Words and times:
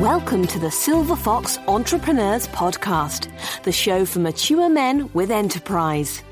Welcome 0.00 0.46
to 0.46 0.58
the 0.58 0.70
Silver 0.70 1.14
Fox 1.14 1.58
Entrepreneurs 1.68 2.48
Podcast, 2.48 3.28
the 3.64 3.70
show 3.70 4.06
for 4.06 4.20
mature 4.20 4.70
men 4.70 5.10
with 5.12 5.30
enterprise. 5.30 6.22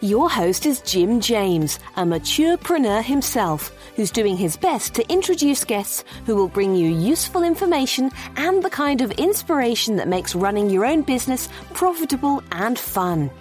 Your 0.00 0.30
host 0.30 0.66
is 0.66 0.80
Jim 0.82 1.20
James, 1.20 1.80
a 1.96 2.04
maturepreneur 2.04 3.02
himself, 3.02 3.76
who's 3.96 4.12
doing 4.12 4.36
his 4.36 4.56
best 4.56 4.94
to 4.94 5.12
introduce 5.12 5.64
guests 5.64 6.04
who 6.26 6.36
will 6.36 6.46
bring 6.46 6.76
you 6.76 6.90
useful 6.90 7.42
information 7.42 8.12
and 8.36 8.62
the 8.62 8.70
kind 8.70 9.00
of 9.00 9.10
inspiration 9.10 9.96
that 9.96 10.06
makes 10.06 10.36
running 10.36 10.70
your 10.70 10.86
own 10.86 11.02
business 11.02 11.48
profitable 11.74 12.40
and 12.52 12.78
fun. 12.78 13.32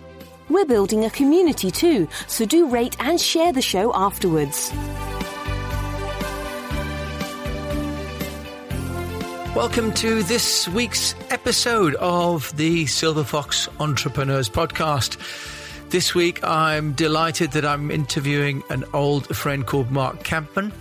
We're 0.49 0.65
building 0.65 1.05
a 1.05 1.11
community 1.11 1.69
too, 1.69 2.07
so 2.25 2.45
do 2.45 2.67
rate 2.67 2.97
and 2.99 3.21
share 3.21 3.53
the 3.53 3.61
show 3.61 3.93
afterwards. 3.93 4.73
Welcome 9.57 9.91
to 9.93 10.21
this 10.21 10.67
week's 10.67 11.15
episode 11.31 11.95
of 11.95 12.55
the 12.57 12.85
Silver 12.85 13.23
Fox 13.23 13.67
Entrepreneurs 13.79 14.49
Podcast. 14.49 15.17
This 15.89 16.13
week, 16.13 16.43
I'm 16.43 16.93
delighted 16.93 17.53
that 17.53 17.65
I'm 17.65 17.89
interviewing 17.89 18.61
an 18.69 18.85
old 18.93 19.35
friend 19.35 19.65
called 19.65 19.89
Marc 19.89 20.23
Campman, 20.23 20.71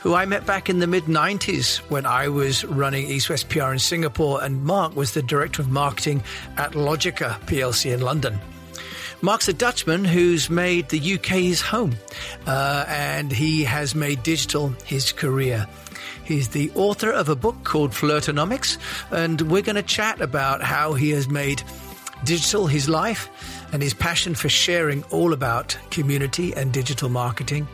who 0.00 0.12
I 0.12 0.26
met 0.26 0.44
back 0.44 0.68
in 0.68 0.78
the 0.78 0.86
mid 0.86 1.04
90s 1.04 1.78
when 1.88 2.04
I 2.04 2.28
was 2.28 2.66
running 2.66 3.06
East 3.06 3.30
West 3.30 3.48
PR 3.48 3.72
in 3.72 3.78
Singapore, 3.78 4.44
and 4.44 4.62
Marc 4.62 4.94
was 4.94 5.14
the 5.14 5.22
director 5.22 5.62
of 5.62 5.70
marketing 5.70 6.22
at 6.58 6.72
Logica 6.72 7.40
PLC 7.46 7.94
in 7.94 8.02
London. 8.02 8.38
Marc's 9.22 9.48
a 9.48 9.54
Dutchman 9.54 10.04
who's 10.04 10.50
made 10.50 10.90
the 10.90 11.14
UK 11.14 11.38
his 11.40 11.62
home, 11.62 11.96
uh, 12.46 12.84
and 12.88 13.32
he 13.32 13.64
has 13.64 13.94
made 13.94 14.22
digital 14.22 14.68
his 14.84 15.12
career. 15.12 15.66
He's 16.28 16.48
the 16.48 16.70
author 16.74 17.10
of 17.10 17.30
a 17.30 17.34
book 17.34 17.64
called 17.64 17.92
Flirtonomics, 17.92 18.76
and 19.10 19.40
we're 19.50 19.62
going 19.62 19.76
to 19.76 19.82
chat 19.82 20.20
about 20.20 20.62
how 20.62 20.92
he 20.92 21.08
has 21.12 21.26
made 21.26 21.62
digital 22.22 22.66
his 22.66 22.86
life 22.86 23.30
and 23.72 23.82
his 23.82 23.94
passion 23.94 24.34
for 24.34 24.50
sharing 24.50 25.02
all 25.04 25.32
about 25.32 25.78
community 25.90 26.52
and 26.52 26.70
digital 26.70 27.08
marketing, 27.08 27.66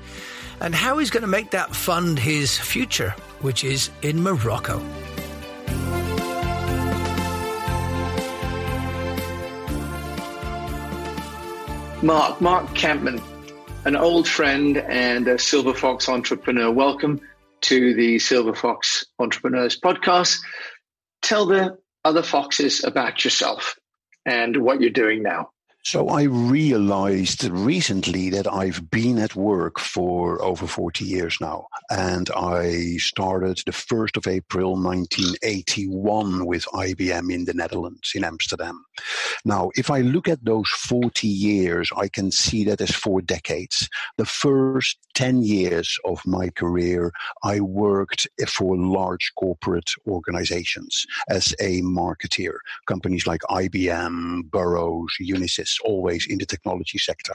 and 0.61 0.73
how 0.73 0.99
he's 0.99 1.11
going 1.11 1.23
to 1.23 1.27
make 1.27 1.51
that 1.51 1.75
fund 1.75 2.17
his 2.17 2.57
future, 2.57 3.11
which 3.41 3.65
is 3.65 3.91
in 4.03 4.23
Morocco. 4.23 4.79
Marc, 12.03 12.41
Marc 12.41 12.67
Campman, 12.69 13.21
an 13.85 13.97
old 13.97 14.29
friend 14.29 14.77
and 14.77 15.27
a 15.27 15.41
Silver 15.41 15.75
Fox 15.75 16.09
entrepreneur. 16.09 16.71
Welcome 16.71 17.21
to 17.65 17.95
the 17.95 18.19
Silver 18.19 18.55
Fox 18.55 19.07
Entrepreneurs 19.19 19.81
Podcast. 19.81 20.41
Tell 21.23 21.47
the 21.47 21.79
other 22.05 22.23
foxes 22.23 22.85
about 22.85 23.25
yourself 23.25 23.77
and 24.27 24.59
what 24.59 24.83
you're 24.83 24.91
doing 24.91 25.23
now. 25.23 25.49
So 25.87 26.09
I 26.09 26.23
realized 26.23 27.45
recently 27.45 28.31
that 28.31 28.51
I've 28.51 28.91
been 28.91 29.19
at 29.19 29.37
work 29.37 29.79
for 29.79 30.43
over 30.43 30.67
40 30.67 31.05
years 31.05 31.37
now. 31.43 31.67
And 31.91 32.31
I 32.35 32.97
started 32.97 33.61
the 33.67 33.73
1st 33.73 34.17
of 34.17 34.27
April 34.27 34.83
1981 34.83 36.47
with 36.47 36.65
IBM 36.73 37.31
in 37.31 37.45
the 37.45 37.53
Netherlands, 37.53 38.13
in 38.15 38.25
Amsterdam. 38.25 38.83
Now, 39.45 39.71
if 39.75 39.91
I 39.91 40.01
look 40.01 40.27
at 40.27 40.43
those 40.47 40.71
40 40.71 41.29
years, 41.29 41.91
I 41.95 42.09
can 42.09 42.31
see 42.31 42.65
that 42.65 42.81
as 42.81 42.91
four 42.91 43.21
decades. 43.21 43.91
The 44.17 44.25
first 44.25 44.97
10 45.13 45.43
years 45.43 45.99
of 46.07 46.25
my 46.25 46.49
career, 46.49 47.13
I 47.43 47.61
worked 47.61 48.27
for 48.49 48.75
large 48.79 49.33
corporate 49.39 49.91
organizations 50.07 51.07
as 51.29 51.55
a 51.61 51.83
marketeer. 51.83 52.57
Companies 52.87 53.27
like 53.27 53.43
IBM, 53.51 54.51
Burroughs, 54.51 55.15
Unisys, 55.21 55.74
always 55.85 56.27
in 56.29 56.39
the 56.39 56.47
technology 56.47 56.99
sector. 56.99 57.35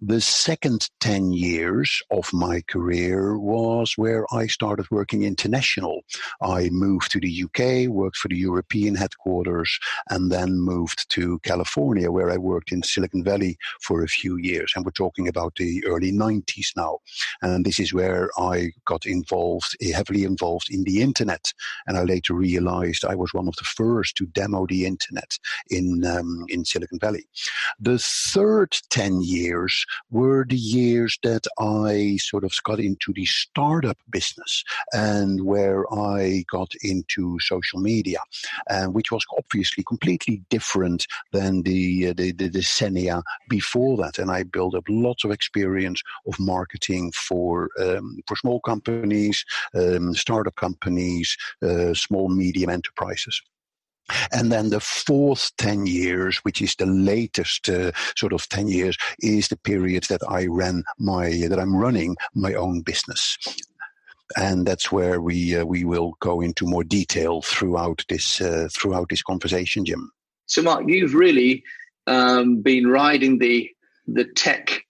The 0.00 0.20
second 0.20 0.88
10 1.00 1.32
years 1.32 2.02
of 2.10 2.32
my 2.32 2.62
career 2.62 3.38
was 3.38 3.94
where 3.96 4.24
I 4.32 4.46
started 4.46 4.86
working 4.90 5.24
international. 5.24 6.02
I 6.40 6.70
moved 6.70 7.10
to 7.12 7.20
the 7.20 7.44
UK, 7.44 7.90
worked 7.92 8.16
for 8.16 8.28
the 8.28 8.36
European 8.36 8.94
headquarters, 8.94 9.78
and 10.08 10.30
then 10.30 10.60
moved 10.60 11.10
to 11.10 11.38
California, 11.40 12.10
where 12.10 12.30
I 12.30 12.36
worked 12.36 12.72
in 12.72 12.82
Silicon 12.82 13.24
Valley 13.24 13.58
for 13.82 14.02
a 14.02 14.08
few 14.08 14.36
years. 14.36 14.72
And 14.74 14.84
we're 14.84 14.92
talking 14.92 15.28
about 15.28 15.56
the 15.56 15.84
early 15.86 16.12
90s 16.12 16.76
now. 16.76 16.98
And 17.42 17.64
this 17.64 17.80
is 17.80 17.92
where 17.92 18.30
I 18.38 18.72
got 18.84 19.04
involved, 19.06 19.76
heavily 19.92 20.24
involved 20.24 20.68
in 20.70 20.84
the 20.84 21.02
internet. 21.02 21.52
And 21.86 21.96
I 21.96 22.04
later 22.04 22.34
realized 22.34 23.04
I 23.04 23.16
was 23.16 23.34
one 23.34 23.48
of 23.48 23.56
the 23.56 23.64
first 23.64 24.16
to 24.16 24.26
demo 24.26 24.66
the 24.66 24.86
internet 24.86 25.38
in, 25.68 26.04
um, 26.06 26.46
in 26.48 26.64
Silicon 26.64 26.98
Valley. 26.98 27.26
The 27.78 27.98
third 27.98 28.78
10 28.90 29.20
years 29.22 29.39
were 30.10 30.44
the 30.48 30.56
years 30.56 31.18
that 31.22 31.46
I 31.58 32.18
sort 32.20 32.44
of 32.44 32.52
got 32.64 32.80
into 32.80 33.12
the 33.12 33.26
startup 33.26 33.98
business 34.10 34.64
and 34.92 35.44
where 35.44 35.84
I 35.92 36.44
got 36.50 36.72
into 36.82 37.38
social 37.40 37.80
media, 37.80 38.18
uh, 38.68 38.86
which 38.86 39.10
was 39.12 39.24
obviously 39.36 39.84
completely 39.84 40.42
different 40.50 41.06
than 41.32 41.62
the, 41.62 42.08
uh, 42.08 42.14
the, 42.16 42.32
the 42.32 42.50
decennia 42.50 43.22
before 43.48 43.96
that. 43.98 44.18
And 44.18 44.30
I 44.30 44.42
built 44.42 44.74
up 44.74 44.84
lots 44.88 45.24
of 45.24 45.30
experience 45.30 46.02
of 46.26 46.38
marketing 46.38 47.12
for, 47.12 47.68
um, 47.80 48.18
for 48.26 48.36
small 48.36 48.60
companies, 48.60 49.44
um, 49.74 50.14
startup 50.14 50.56
companies, 50.56 51.36
uh, 51.62 51.94
small, 51.94 52.28
medium 52.28 52.70
enterprises. 52.70 53.40
And 54.32 54.50
then 54.50 54.70
the 54.70 54.80
fourth 54.80 55.52
10 55.58 55.86
years, 55.86 56.38
which 56.38 56.62
is 56.62 56.74
the 56.74 56.86
latest 56.86 57.68
uh, 57.68 57.92
sort 58.16 58.32
of 58.32 58.48
10 58.48 58.68
years, 58.68 58.96
is 59.20 59.48
the 59.48 59.56
period 59.56 60.04
that 60.04 60.22
I 60.28 60.46
ran 60.46 60.84
my, 60.98 61.30
that 61.48 61.58
I'm 61.58 61.76
running 61.76 62.16
my 62.34 62.54
own 62.54 62.82
business. 62.82 63.36
And 64.36 64.66
that's 64.66 64.92
where 64.92 65.20
we, 65.20 65.56
uh, 65.56 65.64
we 65.64 65.84
will 65.84 66.14
go 66.20 66.40
into 66.40 66.66
more 66.66 66.84
detail 66.84 67.42
throughout 67.42 68.04
this, 68.08 68.40
uh, 68.40 68.68
throughout 68.72 69.08
this 69.08 69.22
conversation, 69.22 69.84
Jim. 69.84 70.12
So, 70.46 70.62
Marc, 70.62 70.84
you've 70.86 71.14
really 71.14 71.64
um, 72.06 72.62
been 72.62 72.86
riding 72.86 73.38
the, 73.38 73.70
the 74.06 74.24
tech 74.24 74.84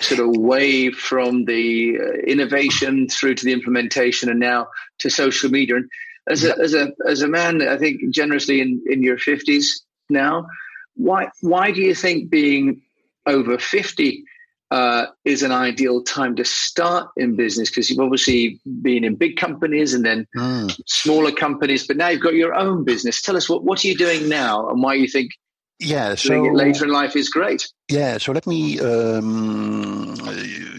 sort 0.00 0.20
of 0.20 0.36
wave 0.36 0.96
from 0.96 1.44
the 1.44 1.98
uh, 1.98 2.12
innovation 2.26 3.08
through 3.08 3.34
to 3.34 3.44
the 3.44 3.52
implementation 3.52 4.28
and 4.28 4.40
now 4.40 4.68
to 4.98 5.10
social 5.10 5.50
media. 5.50 5.76
And 5.76 5.88
as 6.28 6.44
a 6.44 6.58
as 6.58 6.74
a 6.74 6.92
as 7.06 7.22
a 7.22 7.28
man, 7.28 7.66
I 7.66 7.76
think 7.76 8.10
generously 8.10 8.60
in 8.60 8.82
in 8.86 9.02
your 9.02 9.18
fifties 9.18 9.82
now. 10.08 10.46
Why 10.94 11.28
why 11.40 11.70
do 11.70 11.80
you 11.80 11.94
think 11.94 12.30
being 12.30 12.82
over 13.26 13.58
fifty 13.58 14.24
uh, 14.70 15.06
is 15.24 15.42
an 15.42 15.50
ideal 15.50 16.02
time 16.02 16.36
to 16.36 16.44
start 16.44 17.08
in 17.16 17.36
business? 17.36 17.70
Because 17.70 17.90
you've 17.90 18.00
obviously 18.00 18.60
been 18.82 19.04
in 19.04 19.16
big 19.16 19.36
companies 19.36 19.94
and 19.94 20.04
then 20.04 20.26
mm. 20.36 20.80
smaller 20.86 21.32
companies, 21.32 21.86
but 21.86 21.96
now 21.96 22.08
you've 22.08 22.22
got 22.22 22.34
your 22.34 22.54
own 22.54 22.84
business. 22.84 23.22
Tell 23.22 23.36
us 23.36 23.48
what 23.48 23.64
what 23.64 23.84
are 23.84 23.88
you 23.88 23.96
doing 23.96 24.28
now 24.28 24.68
and 24.68 24.82
why 24.82 24.94
you 24.94 25.08
think 25.08 25.32
yeah 25.80 26.14
so 26.14 26.28
doing 26.28 26.46
it 26.46 26.54
later 26.54 26.84
in 26.84 26.92
life 26.92 27.16
is 27.16 27.28
great. 27.28 27.72
Yeah 27.88 28.18
so 28.18 28.32
let 28.32 28.46
me 28.46 28.78
um, 28.80 30.14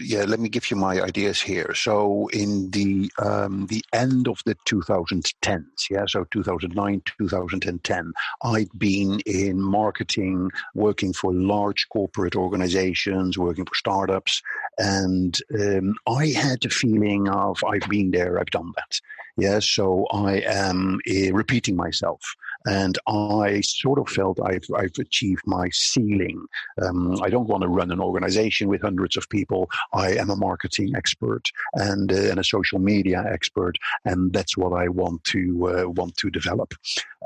yeah 0.00 0.24
let 0.24 0.40
me 0.40 0.48
give 0.48 0.70
you 0.70 0.76
my 0.76 1.00
ideas 1.00 1.40
here. 1.40 1.74
So 1.74 2.28
in 2.32 2.70
the 2.70 3.10
um, 3.18 3.66
the 3.66 3.84
end 3.92 4.28
of 4.28 4.38
the 4.46 4.54
2010s 4.66 5.90
yeah 5.90 6.04
so 6.06 6.24
2009 6.30 7.02
2010 7.18 8.12
i'd 8.44 8.68
been 8.78 9.20
in 9.26 9.60
marketing 9.60 10.50
working 10.74 11.12
for 11.12 11.32
large 11.32 11.88
corporate 11.88 12.36
organizations 12.36 13.38
working 13.38 13.64
for 13.64 13.74
startups 13.74 14.42
and 14.78 15.38
um, 15.58 15.94
i 16.06 16.26
had 16.26 16.60
the 16.60 16.68
feeling 16.68 17.28
of 17.28 17.62
i've 17.64 17.88
been 17.88 18.10
there 18.10 18.38
i've 18.38 18.46
done 18.50 18.72
that. 18.76 19.00
Yeah 19.36 19.60
so 19.60 20.06
i 20.12 20.42
am 20.46 20.98
uh, 21.10 21.32
repeating 21.32 21.76
myself 21.76 22.20
and 22.66 22.98
I 23.06 23.60
sort 23.62 23.98
of 23.98 24.08
felt 24.08 24.40
I've, 24.40 24.64
I've 24.76 24.98
achieved 24.98 25.42
my 25.46 25.68
ceiling. 25.70 26.46
Um, 26.82 27.20
I 27.22 27.30
don't 27.30 27.48
want 27.48 27.62
to 27.62 27.68
run 27.68 27.90
an 27.90 28.00
organization 28.00 28.68
with 28.68 28.82
hundreds 28.82 29.16
of 29.16 29.28
people. 29.28 29.70
I 29.92 30.12
am 30.12 30.30
a 30.30 30.36
marketing 30.36 30.94
expert 30.96 31.50
and, 31.74 32.12
uh, 32.12 32.30
and 32.30 32.38
a 32.38 32.44
social 32.44 32.78
media 32.78 33.24
expert, 33.28 33.76
and 34.04 34.32
that's 34.32 34.56
what 34.56 34.72
I 34.72 34.88
want 34.88 35.24
to 35.24 35.68
uh, 35.68 35.88
want 35.90 36.16
to 36.18 36.30
develop. 36.30 36.74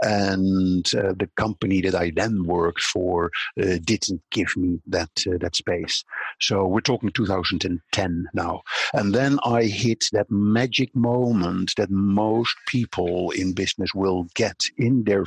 And 0.02 0.86
uh, 0.94 1.14
the 1.18 1.28
company 1.36 1.80
that 1.80 1.94
I 1.94 2.12
then 2.14 2.44
worked 2.44 2.82
for 2.82 3.30
uh, 3.60 3.78
didn't 3.82 4.20
give 4.30 4.54
me 4.56 4.80
that 4.86 5.10
uh, 5.26 5.38
that 5.40 5.56
space. 5.56 6.04
So 6.40 6.66
we're 6.66 6.80
talking 6.80 7.10
2010 7.10 8.26
now, 8.34 8.62
and 8.92 9.14
then 9.14 9.38
I 9.44 9.64
hit 9.64 10.04
that 10.12 10.30
magic 10.30 10.94
moment 10.94 11.72
that 11.76 11.90
most 11.90 12.54
people 12.66 13.30
in 13.30 13.54
business 13.54 13.94
will 13.94 14.26
get 14.34 14.64
in 14.76 15.04
their 15.04 15.25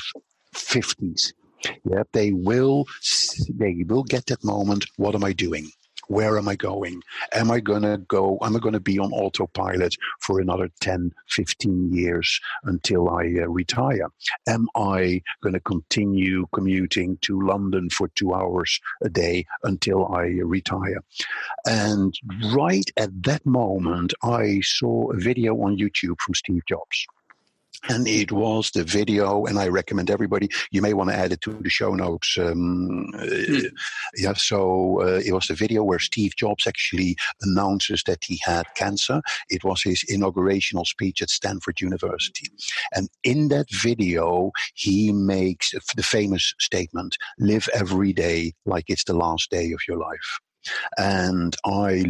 50s. 0.56 1.34
Yeah, 1.84 2.04
they 2.14 2.32
will 2.32 2.86
they 3.58 3.84
will 3.88 4.04
get 4.04 4.28
that 4.28 4.44
moment. 4.44 4.86
What 4.96 5.14
am 5.16 5.24
I 5.26 5.34
doing? 5.34 5.70
where 6.10 6.38
am 6.38 6.48
I 6.48 6.56
going? 6.56 7.02
Am 7.34 7.52
I 7.52 7.60
going 7.60 7.84
to 7.84 7.98
go, 7.98 8.40
am 8.42 8.56
I 8.56 8.60
going 8.60 8.74
to 8.74 8.80
be 8.80 9.00
on 9.00 9.14
autopilot 9.14 9.96
for 10.20 10.40
another 10.40 10.70
10, 10.82 11.12
15 11.30 11.94
years 11.94 12.40
until 12.64 13.10
I 13.10 13.26
uh, 13.26 13.48
retire? 13.48 14.10
Am 14.48 14.68
I 14.76 15.22
going 15.42 15.54
to 15.54 15.60
continue 15.60 16.48
commuting 16.52 17.18
to 17.22 17.40
London 17.40 17.90
for 17.90 18.10
two 18.10 18.34
hours 18.34 18.80
a 19.04 19.10
day 19.10 19.46
until 19.64 20.08
I 20.08 20.24
retire? 20.44 21.00
And 21.66 22.14
right 22.52 22.90
at 22.98 23.12
that 23.24 23.46
moment, 23.46 24.14
I 24.24 24.62
saw 24.62 25.12
a 25.12 25.18
video 25.18 25.54
on 25.62 25.78
YouTube 25.78 26.20
from 26.20 26.34
Steve 26.34 26.64
Jobs 26.68 27.06
and 27.88 28.08
it 28.08 28.32
was 28.32 28.72
the 28.72 28.84
video 28.84 29.46
and 29.46 29.60
i 29.60 29.68
recommend 29.68 30.10
everybody 30.10 30.50
you 30.72 30.82
may 30.82 30.94
want 30.94 31.10
to 31.10 31.16
add 31.16 31.32
it 31.32 31.42
to 31.42 31.54
the 31.62 31.70
show 31.70 31.94
notes 31.94 32.38
um, 32.40 33.08
mm. 33.16 33.72
yeah 34.16 34.34
so 34.34 35.02
uh, 35.02 35.22
it 35.26 35.34
was 35.34 35.48
the 35.48 35.54
video 35.54 35.84
where 35.84 36.00
steve 36.00 36.36
jobs 36.36 36.68
actually 36.68 37.16
announces 37.42 38.04
that 38.04 38.24
he 38.24 38.40
had 38.44 38.66
cancer. 38.76 39.22
It 39.50 39.64
was 39.64 39.82
his 39.84 40.04
inaugurational 40.10 40.86
speech 40.86 41.22
at 41.22 41.30
stanford 41.30 41.82
university. 41.82 42.48
And 42.94 43.10
in 43.24 43.50
that 43.50 43.70
video 43.72 44.52
he 44.74 45.12
makes 45.12 45.72
the 45.96 46.04
famous 46.04 46.54
statement 46.60 47.18
live 47.38 47.70
every 47.74 48.14
day 48.14 48.54
like 48.66 48.86
it's 48.88 49.04
the 49.04 49.14
last 49.14 49.50
day 49.50 49.72
of 49.72 49.82
your 49.88 49.98
life. 49.98 50.40
And 50.98 51.56
i 51.66 52.04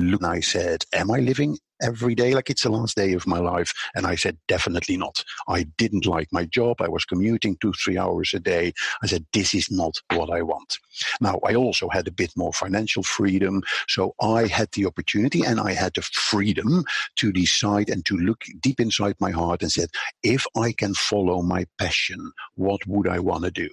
and 0.00 0.26
I 0.26 0.40
said, 0.40 0.84
Am 0.92 1.10
I 1.10 1.18
living 1.18 1.58
every 1.82 2.14
day 2.14 2.34
like 2.34 2.50
it's 2.50 2.62
the 2.62 2.70
last 2.70 2.96
day 2.96 3.12
of 3.12 3.26
my 3.26 3.38
life? 3.38 3.72
And 3.94 4.06
I 4.06 4.14
said, 4.14 4.38
Definitely 4.46 4.96
not. 4.96 5.24
I 5.48 5.64
didn't 5.76 6.06
like 6.06 6.28
my 6.32 6.44
job. 6.44 6.80
I 6.80 6.88
was 6.88 7.04
commuting 7.04 7.56
two, 7.60 7.72
three 7.72 7.98
hours 7.98 8.32
a 8.34 8.40
day. 8.40 8.72
I 9.02 9.06
said, 9.06 9.26
This 9.32 9.54
is 9.54 9.70
not 9.70 10.00
what 10.12 10.30
I 10.30 10.42
want. 10.42 10.78
Now, 11.20 11.40
I 11.46 11.54
also 11.54 11.88
had 11.88 12.08
a 12.08 12.12
bit 12.12 12.32
more 12.36 12.52
financial 12.52 13.02
freedom. 13.02 13.62
So 13.88 14.14
I 14.20 14.46
had 14.46 14.70
the 14.72 14.86
opportunity 14.86 15.42
and 15.44 15.60
I 15.60 15.72
had 15.72 15.94
the 15.94 16.02
freedom 16.02 16.84
to 17.16 17.32
decide 17.32 17.90
and 17.90 18.04
to 18.06 18.16
look 18.16 18.44
deep 18.60 18.80
inside 18.80 19.16
my 19.20 19.30
heart 19.30 19.62
and 19.62 19.72
said, 19.72 19.90
If 20.22 20.46
I 20.56 20.72
can 20.72 20.94
follow 20.94 21.42
my 21.42 21.66
passion, 21.78 22.32
what 22.54 22.86
would 22.86 23.08
I 23.08 23.18
want 23.18 23.44
to 23.44 23.50
do? 23.50 23.68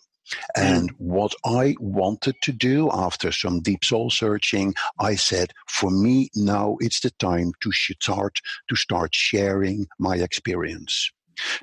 And 0.55 0.91
mm. 0.91 0.95
what 0.97 1.33
I 1.45 1.75
wanted 1.79 2.35
to 2.43 2.51
do 2.51 2.89
after 2.91 3.31
some 3.31 3.61
deep 3.61 3.83
soul 3.85 4.09
searching, 4.09 4.73
I 4.99 5.15
said, 5.15 5.53
for 5.67 5.89
me 5.89 6.29
now 6.35 6.77
it's 6.79 6.99
the 6.99 7.11
time 7.11 7.51
to 7.61 7.71
start 7.71 8.39
to 8.69 8.75
start 8.75 9.13
sharing 9.13 9.87
my 9.99 10.17
experience 10.17 11.11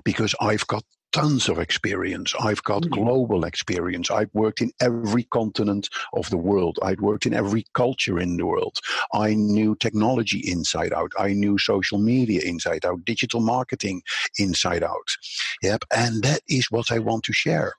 because 0.04 0.34
I've 0.40 0.66
got 0.66 0.84
tons 1.12 1.48
of 1.48 1.58
experience. 1.58 2.34
I've 2.40 2.62
got 2.64 2.82
mm. 2.82 2.90
global 2.90 3.44
experience. 3.44 4.10
I've 4.10 4.30
worked 4.32 4.60
in 4.60 4.72
every 4.80 5.24
continent 5.24 5.88
of 6.14 6.30
the 6.30 6.38
world. 6.38 6.78
I'd 6.82 7.00
worked 7.00 7.26
in 7.26 7.34
every 7.34 7.66
culture 7.74 8.18
in 8.18 8.36
the 8.36 8.46
world. 8.46 8.78
I 9.12 9.34
knew 9.34 9.76
technology 9.76 10.38
inside 10.38 10.92
out. 10.92 11.12
I 11.18 11.34
knew 11.34 11.58
social 11.58 11.98
media 11.98 12.40
inside 12.44 12.84
out, 12.84 13.04
digital 13.04 13.40
marketing 13.40 14.02
inside 14.38 14.82
out. 14.82 15.16
Yep. 15.62 15.84
And 15.94 16.22
that 16.22 16.40
is 16.48 16.70
what 16.70 16.90
I 16.90 16.98
want 16.98 17.24
to 17.24 17.32
share. 17.32 17.74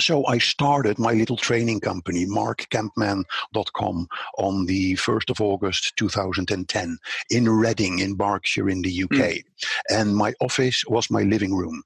So 0.00 0.26
I 0.26 0.38
started 0.38 0.98
my 0.98 1.12
little 1.12 1.36
training 1.36 1.80
company, 1.80 2.26
markcampman.com, 2.26 4.08
on 4.38 4.66
the 4.66 4.94
1st 4.94 5.30
of 5.30 5.40
August 5.40 5.96
2010 5.96 6.98
in 7.30 7.48
Reading 7.48 8.00
in 8.00 8.14
Berkshire 8.14 8.68
in 8.68 8.82
the 8.82 9.04
UK. 9.04 9.10
Mm. 9.10 9.42
And 9.90 10.16
my 10.16 10.34
office 10.40 10.84
was 10.88 11.10
my 11.10 11.22
living 11.22 11.54
room. 11.54 11.82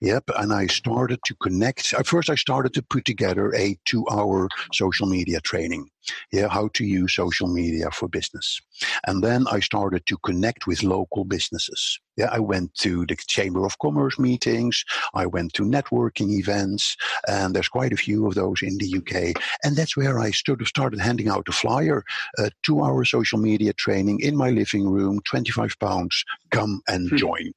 Yep, 0.00 0.30
and 0.36 0.52
I 0.52 0.66
started 0.66 1.20
to 1.26 1.34
connect. 1.36 1.94
At 1.94 2.08
first, 2.08 2.28
I 2.28 2.34
started 2.34 2.74
to 2.74 2.82
put 2.82 3.04
together 3.04 3.54
a 3.54 3.78
two-hour 3.84 4.48
social 4.72 5.06
media 5.06 5.40
training. 5.40 5.88
Yeah, 6.32 6.48
how 6.48 6.68
to 6.74 6.84
use 6.84 7.14
social 7.14 7.48
media 7.48 7.90
for 7.90 8.08
business, 8.08 8.60
and 9.06 9.22
then 9.22 9.46
I 9.50 9.60
started 9.60 10.06
to 10.06 10.16
connect 10.18 10.66
with 10.66 10.82
local 10.82 11.24
businesses. 11.24 11.98
Yeah, 12.16 12.28
I 12.30 12.40
went 12.40 12.74
to 12.76 13.06
the 13.06 13.16
Chamber 13.16 13.64
of 13.64 13.78
Commerce 13.78 14.18
meetings. 14.18 14.84
I 15.14 15.24
went 15.24 15.54
to 15.54 15.62
networking 15.62 16.30
events, 16.38 16.94
and 17.26 17.54
there's 17.54 17.68
quite 17.68 17.92
a 17.92 17.96
few 17.96 18.26
of 18.26 18.34
those 18.34 18.60
in 18.60 18.76
the 18.76 18.96
UK. 18.98 19.42
And 19.64 19.76
that's 19.76 19.96
where 19.96 20.18
I 20.18 20.30
sort 20.30 20.60
of 20.60 20.68
started 20.68 21.00
handing 21.00 21.28
out 21.28 21.48
a 21.48 21.52
flyer, 21.52 22.04
a 22.38 22.50
two-hour 22.62 23.06
social 23.06 23.38
media 23.38 23.72
training 23.72 24.20
in 24.20 24.36
my 24.36 24.50
living 24.50 24.90
room, 24.90 25.20
25 25.24 25.78
pounds. 25.78 26.24
Come 26.50 26.82
and 26.86 27.08
hmm. 27.08 27.16
join. 27.16 27.52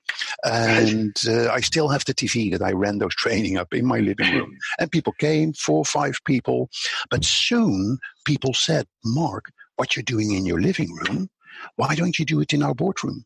And 0.45 1.17
uh, 1.27 1.51
I 1.51 1.59
still 1.59 1.89
have 1.89 2.05
the 2.05 2.13
TV 2.13 2.49
that 2.51 2.61
I 2.61 2.71
ran 2.71 2.99
those 2.99 3.15
training 3.15 3.57
up 3.57 3.73
in 3.73 3.85
my 3.85 3.99
living 3.99 4.31
room, 4.31 4.57
and 4.79 4.89
people 4.89 5.13
came, 5.13 5.51
four 5.51 5.79
or 5.79 5.85
five 5.85 6.17
people. 6.25 6.69
But 7.09 7.25
soon, 7.25 7.97
people 8.25 8.53
said, 8.53 8.87
"Marc, 9.03 9.51
what 9.77 9.95
you're 9.95 10.03
doing 10.03 10.33
in 10.33 10.45
your 10.45 10.61
living 10.61 10.93
room, 10.93 11.29
why 11.77 11.95
don't 11.95 12.19
you 12.19 12.25
do 12.25 12.41
it 12.41 12.53
in 12.53 12.63
our 12.63 12.75
boardroom?" 12.75 13.25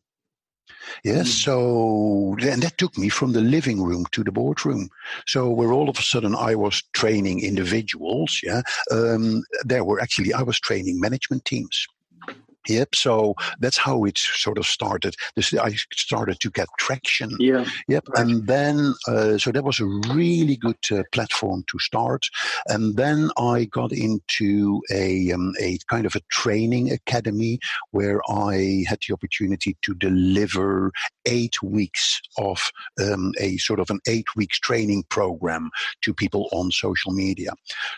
Yes, 1.04 1.28
mm. 1.28 1.44
so 1.44 2.36
and 2.48 2.62
that 2.62 2.78
took 2.78 2.96
me 2.96 3.08
from 3.08 3.32
the 3.32 3.40
living 3.40 3.82
room 3.82 4.06
to 4.12 4.24
the 4.24 4.32
boardroom. 4.32 4.88
So 5.26 5.50
where 5.50 5.72
all 5.72 5.88
of 5.88 5.98
a 5.98 6.02
sudden 6.02 6.34
I 6.34 6.54
was 6.54 6.82
training 6.92 7.40
individuals, 7.40 8.40
yeah, 8.42 8.62
um, 8.90 9.42
there 9.64 9.84
were 9.84 10.00
actually 10.00 10.32
I 10.32 10.42
was 10.42 10.60
training 10.60 11.00
management 11.00 11.44
teams. 11.44 11.86
Yep. 12.70 12.94
So 12.94 13.34
that's 13.58 13.76
how 13.76 14.04
it 14.04 14.18
sort 14.18 14.58
of 14.58 14.66
started. 14.66 15.16
This 15.34 15.52
I 15.54 15.74
started 15.92 16.38
to 16.40 16.50
get 16.50 16.68
traction. 16.78 17.30
Yeah. 17.38 17.64
Yep. 17.88 18.08
Right. 18.08 18.26
And 18.26 18.46
then 18.46 18.94
uh, 19.08 19.38
so 19.38 19.50
that 19.50 19.64
was 19.64 19.80
a 19.80 19.86
really 20.14 20.56
good 20.56 20.78
uh, 20.92 21.02
platform 21.12 21.64
to 21.68 21.78
start. 21.78 22.28
And 22.66 22.96
then 22.96 23.30
I 23.36 23.64
got 23.64 23.92
into 23.92 24.82
a 24.92 25.32
um, 25.32 25.52
a 25.60 25.78
kind 25.88 26.06
of 26.06 26.14
a 26.14 26.20
training 26.30 26.92
academy 26.92 27.58
where 27.90 28.20
I 28.30 28.84
had 28.86 29.00
the 29.06 29.14
opportunity 29.14 29.76
to 29.82 29.94
deliver 29.94 30.92
eight 31.26 31.62
weeks 31.62 32.20
of 32.38 32.60
um, 33.00 33.32
a 33.38 33.56
sort 33.58 33.80
of 33.80 33.90
an 33.90 34.00
eight 34.06 34.36
weeks 34.36 34.58
training 34.58 35.04
program 35.08 35.70
to 36.02 36.14
people 36.14 36.48
on 36.52 36.70
social 36.70 37.12
media. 37.12 37.50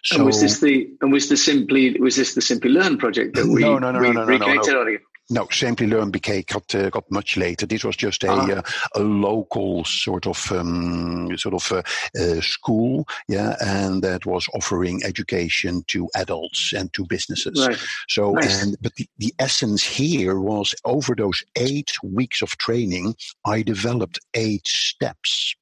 So 0.05 0.17
and 0.17 0.27
was 0.27 0.41
this 0.41 0.61
the 0.61 0.89
and 1.01 1.13
was 1.13 1.29
this 1.29 1.45
simply 1.45 1.99
was 2.01 2.17
this 2.17 2.35
the 2.35 2.41
Simplilearn 2.41 2.99
project 2.99 3.37
that 3.37 3.47
we 3.47 3.61
no 3.61 3.79
no 3.79 3.93
no 3.93 4.01
we, 4.01 4.13
no 4.13 4.25
no 4.25 4.37
no, 4.37 4.55
no, 4.55 4.62
no. 4.67 4.99
No, 5.31 5.47
Simplilearn 5.47 6.13
became 6.13 6.45
got 6.47 6.75
uh, 6.75 6.91
got 6.91 7.11
much 7.11 7.37
later. 7.37 7.65
This 7.65 7.85
was 7.85 7.97
just 7.97 8.25
a 8.25 8.31
ah. 8.31 8.51
uh, 8.51 8.63
a 8.95 9.01
local 9.01 9.85
sort 9.85 10.27
of 10.27 10.53
um, 10.53 11.37
sort 11.39 11.55
of 11.55 11.73
uh, 11.73 11.83
uh, 12.21 12.41
school, 12.41 13.07
yeah, 13.29 13.57
and 13.61 14.03
that 14.03 14.27
was 14.27 14.47
offering 14.53 15.01
education 15.05 15.85
to 15.89 16.09
adults 16.17 16.73
and 16.75 16.93
to 16.93 17.07
businesses. 17.07 17.67
Right. 17.67 17.79
So, 18.09 18.33
nice. 18.33 18.63
and 18.63 18.77
but 18.83 18.95
the, 18.97 19.09
the 19.19 19.33
essence 19.39 19.83
here 19.85 20.39
was 20.39 20.75
over 20.85 21.15
those 21.15 21.43
eight 21.57 21.93
weeks 22.03 22.43
of 22.43 22.59
training, 22.59 23.15
I 23.47 23.63
developed 23.63 24.19
eight 24.35 24.67
steps 24.67 25.55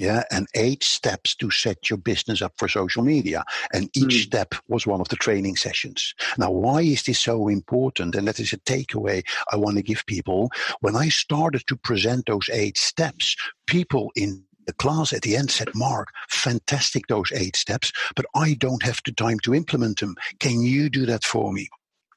yeah, 0.00 0.24
and 0.30 0.46
eight 0.54 0.82
steps 0.82 1.34
to 1.36 1.50
set 1.50 1.90
your 1.90 1.98
business 1.98 2.40
up 2.40 2.54
for 2.56 2.68
social 2.68 3.02
media. 3.02 3.44
And 3.74 3.90
each 3.94 4.14
mm. 4.14 4.22
step 4.22 4.54
was 4.66 4.86
one 4.86 5.02
of 5.02 5.10
the 5.10 5.16
training 5.16 5.56
sessions. 5.56 6.14
Now, 6.38 6.50
why 6.50 6.80
is 6.80 7.02
this 7.02 7.20
so 7.20 7.48
important? 7.48 8.14
And 8.14 8.26
that 8.26 8.40
is 8.40 8.54
a 8.54 8.56
takeaway 8.56 9.22
I 9.52 9.56
want 9.56 9.76
to 9.76 9.82
give 9.82 10.06
people. 10.06 10.50
When 10.80 10.96
I 10.96 11.10
started 11.10 11.66
to 11.66 11.76
present 11.76 12.24
those 12.26 12.48
eight 12.50 12.78
steps, 12.78 13.36
people 13.66 14.10
in 14.16 14.42
the 14.66 14.72
class 14.72 15.12
at 15.12 15.20
the 15.20 15.36
end 15.36 15.50
said, 15.50 15.68
Marc, 15.74 16.08
fantastic, 16.30 17.06
those 17.08 17.30
eight 17.34 17.56
steps, 17.56 17.92
but 18.16 18.24
I 18.34 18.54
don't 18.54 18.82
have 18.82 19.00
the 19.04 19.12
time 19.12 19.38
to 19.40 19.54
implement 19.54 20.00
them. 20.00 20.16
Can 20.38 20.62
you 20.62 20.88
do 20.88 21.04
that 21.06 21.24
for 21.24 21.52
me? 21.52 21.68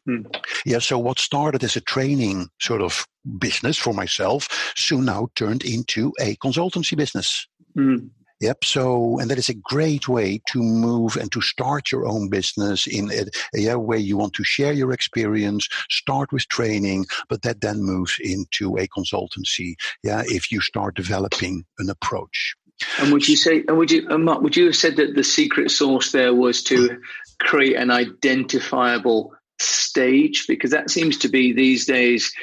Hmm. 0.05 0.23
Yeah, 0.65 0.79
so 0.79 0.99
what 0.99 1.19
started 1.19 1.63
as 1.63 1.75
a 1.75 1.81
training 1.81 2.49
sort 2.59 2.81
of 2.81 3.05
business 3.39 3.77
for 3.77 3.93
myself 3.93 4.73
soon 4.75 5.05
now 5.05 5.29
turned 5.35 5.63
into 5.63 6.13
a 6.19 6.35
consultancy 6.37 6.97
business. 6.97 7.47
Mm. 7.77 8.09
Yep. 8.41 8.65
So, 8.65 9.19
and 9.19 9.31
that 9.31 9.37
is 9.37 9.47
a 9.47 9.53
great 9.53 10.09
way 10.09 10.41
to 10.49 10.59
move 10.59 11.15
and 11.15 11.31
to 11.31 11.39
start 11.39 11.91
your 11.93 12.05
own 12.05 12.27
business 12.29 12.87
in 12.87 13.09
a, 13.55 13.69
a 13.69 13.79
way 13.79 13.97
you 13.97 14.17
want 14.17 14.33
to 14.33 14.43
share 14.43 14.73
your 14.73 14.91
experience, 14.91 15.69
start 15.89 16.33
with 16.33 16.49
training, 16.49 17.05
but 17.29 17.43
that 17.43 17.61
then 17.61 17.81
moves 17.81 18.17
into 18.19 18.75
a 18.75 18.87
consultancy. 18.87 19.75
Yeah. 20.03 20.23
If 20.25 20.51
you 20.51 20.59
start 20.59 20.95
developing 20.95 21.63
an 21.79 21.89
approach. 21.89 22.55
And 22.99 23.13
would 23.13 23.29
you 23.29 23.37
say, 23.37 23.63
and 23.67 23.77
would 23.77 23.91
you, 23.91 24.09
and 24.09 24.25
Marc, 24.25 24.41
would 24.41 24.57
you 24.57 24.65
have 24.65 24.75
said 24.75 24.97
that 24.97 25.15
the 25.15 25.23
secret 25.23 25.71
sauce 25.71 26.11
there 26.11 26.33
was 26.33 26.63
to 26.63 26.99
create 27.39 27.77
an 27.77 27.91
identifiable 27.91 29.33
stage? 29.61 30.47
Because 30.47 30.71
that 30.71 30.89
seems 30.89 31.19
to 31.19 31.29
be 31.29 31.53
these 31.53 31.85
days 31.85 32.33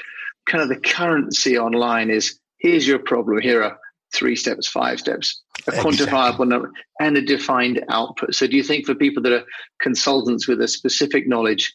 kind 0.47 0.63
of 0.63 0.69
the 0.69 0.81
currency 0.81 1.59
online 1.59 2.11
is 2.11 2.39
here's 2.59 2.87
your 2.87 2.99
problem, 2.99 3.41
here 3.41 3.63
are 3.63 3.79
three 4.13 4.37
steps, 4.37 4.67
five 4.67 5.01
steps, 5.01 5.43
a 5.67 5.73
quantifiable 5.73 6.47
number, 6.47 6.71
and 7.01 7.17
a 7.17 7.23
defined 7.23 7.85
output. 7.89 8.35
So, 8.35 8.47
do 8.47 8.57
you 8.57 8.63
think 8.63 8.87
for 8.87 8.95
people 8.95 9.23
that 9.23 9.33
are 9.33 9.45
consultants 9.81 10.49
with 10.49 10.61
a 10.61 10.69
specific 10.69 11.29
knowledge, 11.29 11.75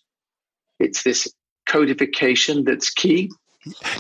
it's 0.79 1.03
this 1.03 1.31
codification 1.65 2.63
that's 2.63 2.89
key? 2.89 3.31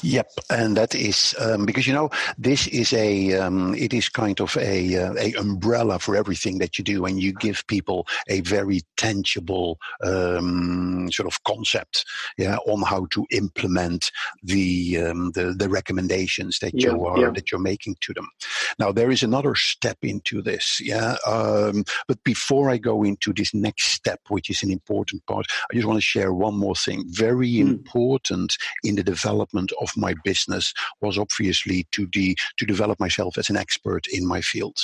Yep, 0.03 0.27
and 0.49 0.77
that 0.77 0.93
is 0.93 1.35
um, 1.39 1.65
because 1.65 1.87
you 1.87 1.93
know 1.93 2.09
this 2.37 2.67
is 2.67 2.93
a 2.93 3.33
um, 3.33 3.73
it 3.75 3.93
is 3.93 4.09
kind 4.09 4.39
of 4.39 4.55
a 4.57 4.95
uh, 4.95 5.13
a 5.17 5.33
umbrella 5.35 5.97
for 5.99 6.15
everything 6.15 6.59
that 6.59 6.77
you 6.77 6.83
do, 6.83 7.05
and 7.05 7.21
you 7.21 7.33
give 7.33 7.65
people 7.67 8.05
a 8.29 8.41
very 8.41 8.81
tangible 8.97 9.79
um, 10.03 11.09
sort 11.11 11.27
of 11.27 11.43
concept, 11.43 12.05
yeah, 12.37 12.57
on 12.67 12.83
how 12.83 13.07
to 13.11 13.25
implement 13.31 14.11
the 14.43 14.99
um, 14.99 15.31
the, 15.31 15.53
the 15.57 15.69
recommendations 15.69 16.59
that 16.59 16.73
Yeah, 16.73 16.91
you 16.91 17.05
are 17.05 17.19
yeah. 17.19 17.31
that 17.31 17.51
you're 17.51 17.59
making 17.61 17.95
to 18.01 18.13
them. 18.13 18.29
Now 18.77 18.91
there 18.91 19.09
is 19.11 19.23
another 19.23 19.55
step 19.55 19.97
into 20.03 20.41
this, 20.41 20.79
yeah. 20.81 21.15
Um, 21.25 21.85
but 22.07 22.23
before 22.23 22.69
I 22.69 22.77
go 22.77 23.03
into 23.03 23.33
this 23.33 23.53
next 23.53 23.85
step, 23.93 24.19
which 24.29 24.49
is 24.49 24.61
an 24.63 24.71
important 24.71 25.25
part, 25.25 25.47
I 25.71 25.75
just 25.75 25.87
want 25.87 25.97
to 25.97 26.01
share 26.05 26.33
one 26.33 26.55
more 26.55 26.75
thing. 26.75 27.05
Very 27.07 27.45
Mm. 27.55 27.69
important 27.69 28.57
in 28.83 28.95
the 28.95 29.03
development 29.03 29.54
of 29.57 29.89
my 29.95 30.13
business 30.23 30.73
was 31.01 31.17
obviously 31.17 31.87
to 31.91 32.05
de- 32.07 32.35
to 32.57 32.65
develop 32.65 32.99
myself 32.99 33.37
as 33.37 33.49
an 33.49 33.57
expert 33.57 34.07
in 34.07 34.25
my 34.25 34.41
field. 34.41 34.77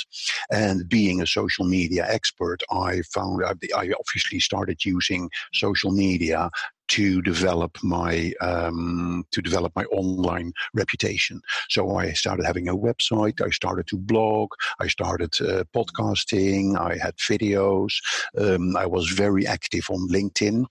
And 0.50 0.88
being 0.88 1.20
a 1.20 1.26
social 1.26 1.64
media 1.64 2.06
expert, 2.08 2.62
I 2.70 3.02
found 3.14 3.44
I, 3.44 3.54
I 3.76 3.92
obviously 3.98 4.40
started 4.40 4.84
using 4.84 5.30
social 5.52 5.90
media 5.90 6.50
to 6.92 7.22
develop 7.22 7.78
my 7.82 8.34
um, 8.42 9.24
to 9.30 9.40
develop 9.40 9.72
my 9.74 9.84
online 9.84 10.52
reputation. 10.74 11.40
So 11.70 11.96
I 11.96 12.12
started 12.12 12.44
having 12.44 12.68
a 12.68 12.76
website. 12.76 13.40
I 13.40 13.48
started 13.48 13.86
to 13.86 13.96
blog. 13.96 14.50
I 14.78 14.88
started 14.88 15.32
uh, 15.40 15.64
podcasting. 15.74 16.78
I 16.78 16.98
had 16.98 17.16
videos. 17.16 17.94
Um, 18.38 18.76
I 18.76 18.84
was 18.84 19.08
very 19.08 19.46
active 19.46 19.86
on 19.88 20.06
LinkedIn. 20.10 20.66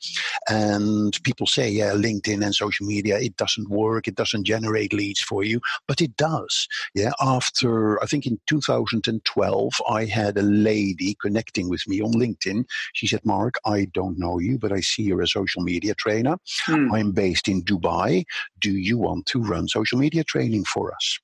And 0.48 1.18
people 1.24 1.48
say, 1.48 1.68
yeah, 1.72 1.94
LinkedIn 1.94 2.46
and 2.46 2.54
social 2.54 2.86
media, 2.86 3.18
it 3.20 3.36
doesn't 3.38 3.70
work. 3.72 4.08
It 4.08 4.14
doesn't 4.14 4.46
generate 4.46 4.94
leads 4.94 5.22
for 5.22 5.44
you, 5.44 5.60
but 5.88 6.02
it 6.02 6.16
does. 6.18 6.68
Yeah. 6.94 7.14
After, 7.20 8.02
I 8.04 8.06
think 8.06 8.28
in 8.28 8.40
2012, 8.46 9.74
I 9.90 10.06
had 10.06 10.38
a 10.38 10.44
lady 10.44 11.18
connecting 11.20 11.68
with 11.68 11.88
me 11.88 12.00
on 12.00 12.14
LinkedIn. 12.14 12.66
She 12.94 13.08
said, 13.08 13.26
Marc, 13.26 13.56
I 13.66 13.86
don't 13.86 14.20
know 14.20 14.38
you, 14.38 14.60
but 14.60 14.72
I 14.72 14.82
see 14.82 15.02
you're 15.02 15.24
a 15.24 15.28
social 15.28 15.64
media 15.64 15.96
trainer. 16.12 16.38
Hmm. 16.66 16.94
I'm 16.94 17.12
based 17.12 17.48
in 17.48 17.64
Dubai. 17.64 18.24
Do 18.60 18.72
you 18.72 18.98
want 18.98 19.26
to 19.28 19.40
run 19.42 19.68
social 19.68 19.98
media 19.98 20.24
training 20.24 20.66
for 20.66 20.94
us? 20.94 21.20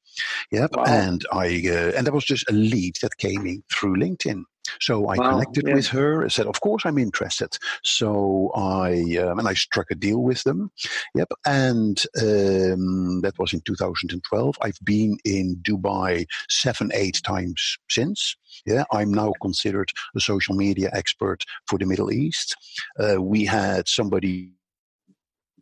Yep. 0.51 0.71
Wow. 0.75 0.83
And 0.85 1.25
I, 1.31 1.47
uh, 1.67 1.91
and 1.95 2.07
that 2.07 2.13
was 2.13 2.25
just 2.25 2.49
a 2.49 2.53
lead 2.53 2.95
that 3.01 3.17
came 3.17 3.45
in 3.45 3.63
through 3.71 3.95
LinkedIn. 3.97 4.43
So 4.81 5.07
I 5.07 5.17
Wow, 5.17 5.31
connected 5.31 5.65
yeah. 5.67 5.75
with 5.75 5.87
her. 5.87 6.25
I 6.25 6.27
said, 6.27 6.45
"Of 6.47 6.59
course, 6.61 6.85
I'm 6.85 6.97
interested." 6.97 7.57
So 7.83 8.51
I 8.55 9.17
um, 9.17 9.39
and 9.39 9.47
I 9.47 9.53
struck 9.53 9.89
a 9.91 9.95
deal 9.95 10.21
with 10.21 10.43
them. 10.43 10.71
Yep, 11.15 11.31
and 11.45 12.03
um, 12.21 13.21
that 13.21 13.35
was 13.39 13.53
in 13.53 13.61
2012. 13.61 14.57
I've 14.61 14.79
been 14.83 15.17
in 15.23 15.57
Dubai 15.61 16.25
seven, 16.49 16.91
eight 16.93 17.21
times 17.23 17.77
since. 17.89 18.35
Yeah, 18.65 18.83
I'm 18.91 19.13
now 19.13 19.33
considered 19.41 19.91
a 20.15 20.19
social 20.19 20.55
media 20.55 20.89
expert 20.93 21.43
for 21.67 21.77
the 21.79 21.85
Middle 21.85 22.11
East. 22.11 22.55
Uh, 22.99 23.21
we 23.21 23.45
had 23.45 23.87
somebody 23.87 24.56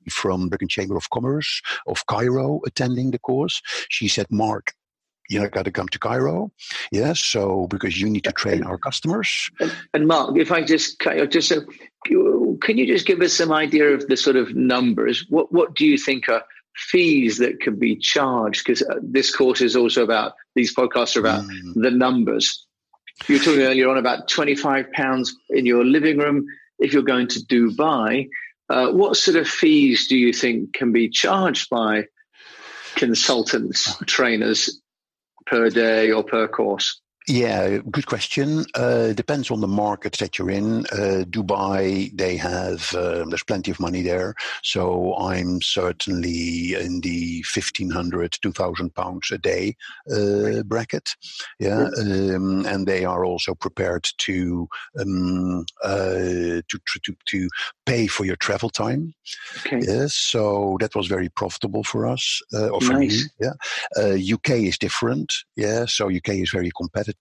from 0.09 0.49
Bergen 0.49 0.67
Chamber 0.67 0.95
of 0.95 1.09
Commerce 1.09 1.61
of 1.87 2.05
Cairo 2.07 2.61
attending 2.65 3.11
the 3.11 3.19
course. 3.19 3.61
She 3.89 4.07
said, 4.07 4.27
"Marc." 4.29 4.73
You 5.27 5.39
know, 5.39 5.49
got 5.49 5.65
to 5.65 5.71
come 5.71 5.87
to 5.87 5.97
Cairo, 5.97 6.51
yeah. 6.91 7.13
So 7.13 7.65
because 7.65 7.99
you 7.99 8.07
need 8.07 8.25
to 8.25 8.31
train 8.31 8.63
our 8.63 8.77
customers, 8.77 9.49
And, 9.59 9.71
and 9.95 10.07
Marc, 10.07 10.37
if 10.37 10.51
I 10.51 10.61
just 10.63 11.01
just 11.29 11.47
so, 11.49 11.61
can 12.61 12.77
you 12.77 12.85
just 12.85 13.07
give 13.07 13.21
us 13.21 13.33
some 13.33 13.51
idea 13.51 13.89
of 13.89 14.05
the 14.07 14.17
sort 14.17 14.35
of 14.35 14.53
numbers? 14.55 15.25
What 15.29 15.51
what 15.51 15.73
do 15.75 15.83
you 15.83 15.97
think 15.97 16.29
are 16.29 16.43
fees 16.75 17.39
that 17.39 17.59
could 17.59 17.79
be 17.79 17.95
charged? 17.95 18.63
Because 18.63 18.83
uh, 18.83 18.99
this 19.01 19.35
course 19.35 19.61
is 19.61 19.75
also 19.75 20.03
about 20.03 20.33
these 20.53 20.75
podcasts 20.75 21.15
are 21.15 21.21
about 21.21 21.43
Mm. 21.45 21.73
the 21.73 21.89
numbers. 21.89 22.67
You 23.27 23.37
were 23.39 23.43
talking 23.43 23.61
earlier 23.63 23.89
on 23.89 23.97
about 23.97 24.27
twenty 24.27 24.53
five 24.53 24.91
pounds 24.91 25.35
in 25.49 25.65
your 25.65 25.83
living 25.83 26.19
room 26.19 26.45
if 26.77 26.93
you're 26.93 27.01
going 27.01 27.29
to 27.29 27.39
Dubai. 27.39 28.27
Uh, 28.69 28.89
what 28.91 29.15
sort 29.15 29.37
of 29.37 29.47
fees 29.47 30.07
do 30.07 30.17
you 30.17 30.33
think 30.33 30.73
can 30.73 30.91
be 30.91 31.09
charged 31.09 31.69
by 31.69 32.05
consultants, 32.95 33.95
trainers 34.07 34.81
per 35.45 35.69
day 35.69 36.11
or 36.11 36.23
per 36.23 36.47
course? 36.47 37.01
Yeah, 37.27 37.79
good 37.89 38.05
question. 38.05 38.65
Uh, 38.75 39.13
depends 39.13 39.49
on 39.49 39.59
the 39.59 39.67
market 39.67 40.13
that 40.19 40.37
you're 40.37 40.51
in. 40.51 40.85
Uh, 40.91 41.23
Dubai, 41.27 42.15
they 42.15 42.37
have 42.37 42.93
um, 42.93 43.29
there's 43.29 43.43
plenty 43.43 43.71
of 43.71 43.79
money 43.79 44.03
there, 44.03 44.35
so 44.63 45.15
I'm 45.17 45.59
certainly 45.61 46.75
in 46.75 47.01
the 47.01 47.43
1500, 47.51 48.37
2000 48.41 48.93
pounds 48.93 49.31
a 49.31 49.39
day 49.39 49.75
uh, 50.11 50.61
bracket. 50.63 51.15
Yeah, 51.59 51.87
um, 51.97 52.65
and 52.67 52.85
they 52.85 53.05
are 53.05 53.25
also 53.25 53.55
prepared 53.55 54.07
to 54.19 54.67
um, 54.99 55.65
uh, 55.83 56.61
to, 56.69 56.79
to 57.03 57.15
to 57.25 57.49
pay 57.87 58.05
for 58.05 58.25
your 58.25 58.35
travel 58.35 58.69
time. 58.69 59.15
Okay. 59.65 59.79
Yes, 59.81 60.13
so 60.13 60.77
that 60.79 60.95
was 60.95 61.07
very 61.07 61.29
profitable 61.29 61.83
for 61.83 62.05
us, 62.05 62.39
uh, 62.53 62.67
or 62.67 62.81
for 62.81 62.93
Nice. 62.93 63.23
me. 63.23 63.29
Yeah, 63.39 63.53
uh, 63.97 64.35
UK 64.35 64.67
is 64.69 64.77
different. 64.77 65.33
Yeah, 65.55 65.85
so 65.85 66.07
UK 66.09 66.29
is 66.29 66.51
very 66.51 66.71
competitive, 66.77 67.14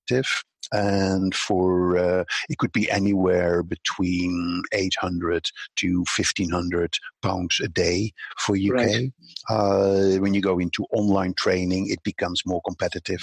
and 0.73 1.35
for 1.35 1.97
uh, 1.99 2.25
it 2.49 2.59
could 2.59 2.73
be 2.73 2.91
anywhere 2.91 3.63
between 3.63 4.63
eight 4.73 4.95
hundred 4.99 5.49
to 5.77 6.05
fifteen 6.09 6.51
hundred 6.51 6.97
pounds 7.23 7.61
a 7.63 7.69
day 7.69 8.13
for 8.39 8.57
UK. 8.57 8.75
Right. 8.75 9.13
Uh, 9.51 10.17
when 10.19 10.35
you 10.35 10.41
go 10.41 10.59
into 10.59 10.85
online 10.93 11.35
training, 11.35 11.89
it 11.89 12.03
becomes 12.03 12.43
more 12.47 12.63
competitive. 12.67 13.23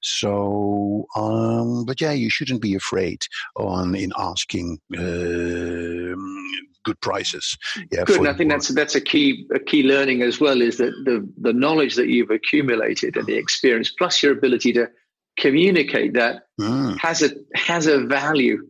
So, 0.00 1.06
um, 1.16 1.84
but 1.84 2.00
yeah, 2.00 2.12
you 2.12 2.30
shouldn't 2.30 2.62
be 2.62 2.74
afraid 2.74 3.26
on 3.56 3.94
in 3.94 4.12
asking 4.16 4.78
um, 4.96 6.46
good 6.84 7.00
prices. 7.00 7.58
Yeah, 7.90 8.04
Good, 8.04 8.18
and 8.18 8.28
I 8.28 8.34
think 8.34 8.50
that's 8.50 8.68
that's 8.68 8.94
a 8.94 9.00
key 9.00 9.46
a 9.54 9.58
key 9.58 9.82
learning 9.82 10.22
as 10.22 10.40
well 10.40 10.60
is 10.60 10.78
that 10.78 10.92
the 11.04 11.28
the 11.40 11.52
knowledge 11.52 11.96
that 11.96 12.08
you've 12.08 12.30
accumulated 12.30 13.16
and 13.16 13.26
the 13.26 13.36
experience 13.36 13.90
plus 13.90 14.22
your 14.22 14.32
ability 14.32 14.72
to 14.74 14.88
communicate 15.36 16.14
that 16.14 16.42
Mm, 16.58 16.98
has 16.98 17.22
a 17.22 17.30
has 17.54 17.86
a 17.86 18.00
value 18.00 18.66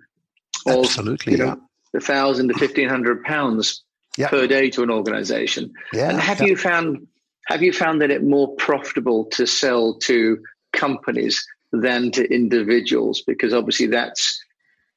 of 0.66 0.84
absolutely. 0.86 1.32
you 1.34 1.38
know 1.38 1.60
a 1.94 2.00
thousand 2.00 2.48
to 2.48 2.54
fifteen 2.54 2.88
hundred 2.88 3.22
pounds 3.22 3.84
Yeah. 4.18 4.28
per 4.28 4.46
day 4.48 4.70
to 4.70 4.82
an 4.82 4.90
organization. 4.90 5.72
yeah, 5.92 6.10
And 6.10 6.18
have 6.20 6.40
yeah. 6.40 6.48
you 6.48 6.56
found 6.56 7.06
have 7.46 7.62
you 7.62 7.72
found 7.72 8.00
that 8.02 8.10
it 8.10 8.24
more 8.24 8.54
profitable 8.56 9.26
to 9.36 9.46
sell 9.46 9.94
to 10.08 10.38
companies 10.72 11.46
than 11.72 12.10
to 12.12 12.24
individuals? 12.34 13.22
Because 13.24 13.54
obviously 13.54 13.86
that's 13.86 14.42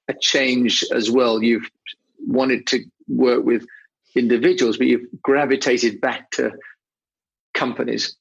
a 0.08 0.16
change 0.20 0.84
as 0.92 1.12
well. 1.12 1.44
You've 1.44 1.70
wanted 2.26 2.66
to 2.68 2.84
work 3.08 3.44
with 3.46 3.68
individuals, 4.16 4.78
but 4.78 4.88
you've 4.88 5.06
gravitated 5.22 6.02
back 6.02 6.32
to 6.32 6.54
companies. 7.54 8.16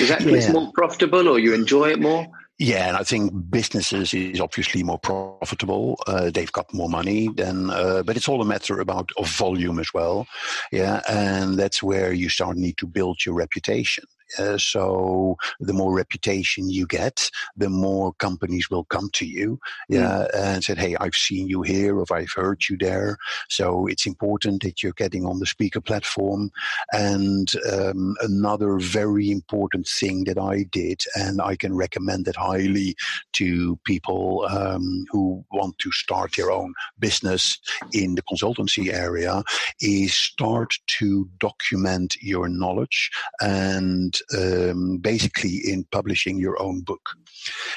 Is 0.00 0.08
that 0.08 0.22
it's 0.26 0.46
Yeah. 0.46 0.52
more 0.52 0.72
profitable 0.72 1.28
or 1.28 1.38
you 1.38 1.52
enjoy 1.52 1.90
it 1.90 2.00
more? 2.00 2.26
Yeah, 2.58 2.86
and 2.86 2.96
I 2.96 3.02
think 3.02 3.50
businesses 3.50 4.14
is 4.14 4.40
obviously 4.40 4.84
more 4.84 4.98
profitable. 4.98 6.00
Uh, 6.06 6.30
they've 6.30 6.52
got 6.52 6.72
more 6.72 6.88
money 6.88 7.28
than, 7.28 7.70
uh, 7.70 8.04
but 8.04 8.16
it's 8.16 8.28
all 8.28 8.40
a 8.40 8.44
matter 8.44 8.78
about 8.78 9.10
of 9.18 9.28
volume 9.28 9.80
as 9.80 9.92
well. 9.92 10.26
Yeah, 10.70 11.00
and 11.08 11.58
that's 11.58 11.82
where 11.82 12.12
you 12.12 12.28
start 12.28 12.56
need 12.56 12.76
to 12.78 12.86
build 12.86 13.26
your 13.26 13.34
reputation. 13.34 14.04
Uh, 14.38 14.58
so 14.58 15.36
the 15.60 15.72
more 15.72 15.94
reputation 15.94 16.70
you 16.70 16.86
get, 16.86 17.30
the 17.56 17.70
more 17.70 18.12
companies 18.14 18.70
will 18.70 18.84
come 18.84 19.10
to 19.12 19.26
you, 19.26 19.58
yeah, 19.88 20.26
and 20.34 20.64
said, 20.64 20.78
"Hey, 20.78 20.96
I've 21.00 21.14
seen 21.14 21.48
you 21.48 21.62
here, 21.62 21.98
or 21.98 22.06
I've 22.12 22.32
heard 22.34 22.68
you 22.68 22.76
there." 22.76 23.18
So 23.48 23.86
it's 23.86 24.06
important 24.06 24.62
that 24.62 24.82
you're 24.82 24.92
getting 24.92 25.24
on 25.26 25.38
the 25.38 25.46
speaker 25.46 25.80
platform. 25.80 26.50
And 26.92 27.48
um, 27.72 28.16
another 28.20 28.78
very 28.78 29.30
important 29.30 29.86
thing 29.86 30.24
that 30.24 30.38
I 30.38 30.64
did, 30.64 31.02
and 31.14 31.40
I 31.40 31.56
can 31.56 31.74
recommend 31.74 32.28
it 32.28 32.36
highly 32.36 32.96
to 33.34 33.78
people 33.84 34.46
um, 34.50 35.06
who 35.10 35.44
want 35.52 35.78
to 35.78 35.92
start 35.92 36.36
their 36.36 36.50
own 36.50 36.74
business 36.98 37.58
in 37.92 38.14
the 38.14 38.22
consultancy 38.22 38.92
area, 38.92 39.42
is 39.80 40.14
start 40.14 40.74
to 40.98 41.28
document 41.38 42.16
your 42.20 42.48
knowledge 42.48 43.10
and 43.40 44.18
um, 44.36 44.98
basically 44.98 45.60
in 45.64 45.84
publishing 45.90 46.38
your 46.38 46.60
own 46.60 46.82
book. 46.82 47.10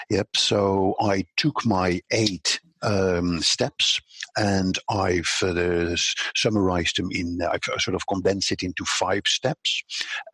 Yep. 0.10 0.30
So 0.36 0.96
I 1.00 1.26
took 1.38 1.66
my 1.66 2.02
eight 2.12 2.60
um, 2.82 3.42
steps 3.42 4.00
and 4.38 4.78
I've 4.90 5.32
uh, 5.42 5.96
summarized 6.36 6.98
them 6.98 7.10
in, 7.12 7.40
I've 7.42 7.64
sort 7.80 7.96
of 7.96 8.06
condensed 8.08 8.52
it 8.52 8.64
into 8.64 8.86
five 8.86 9.24
steps. 9.26 9.84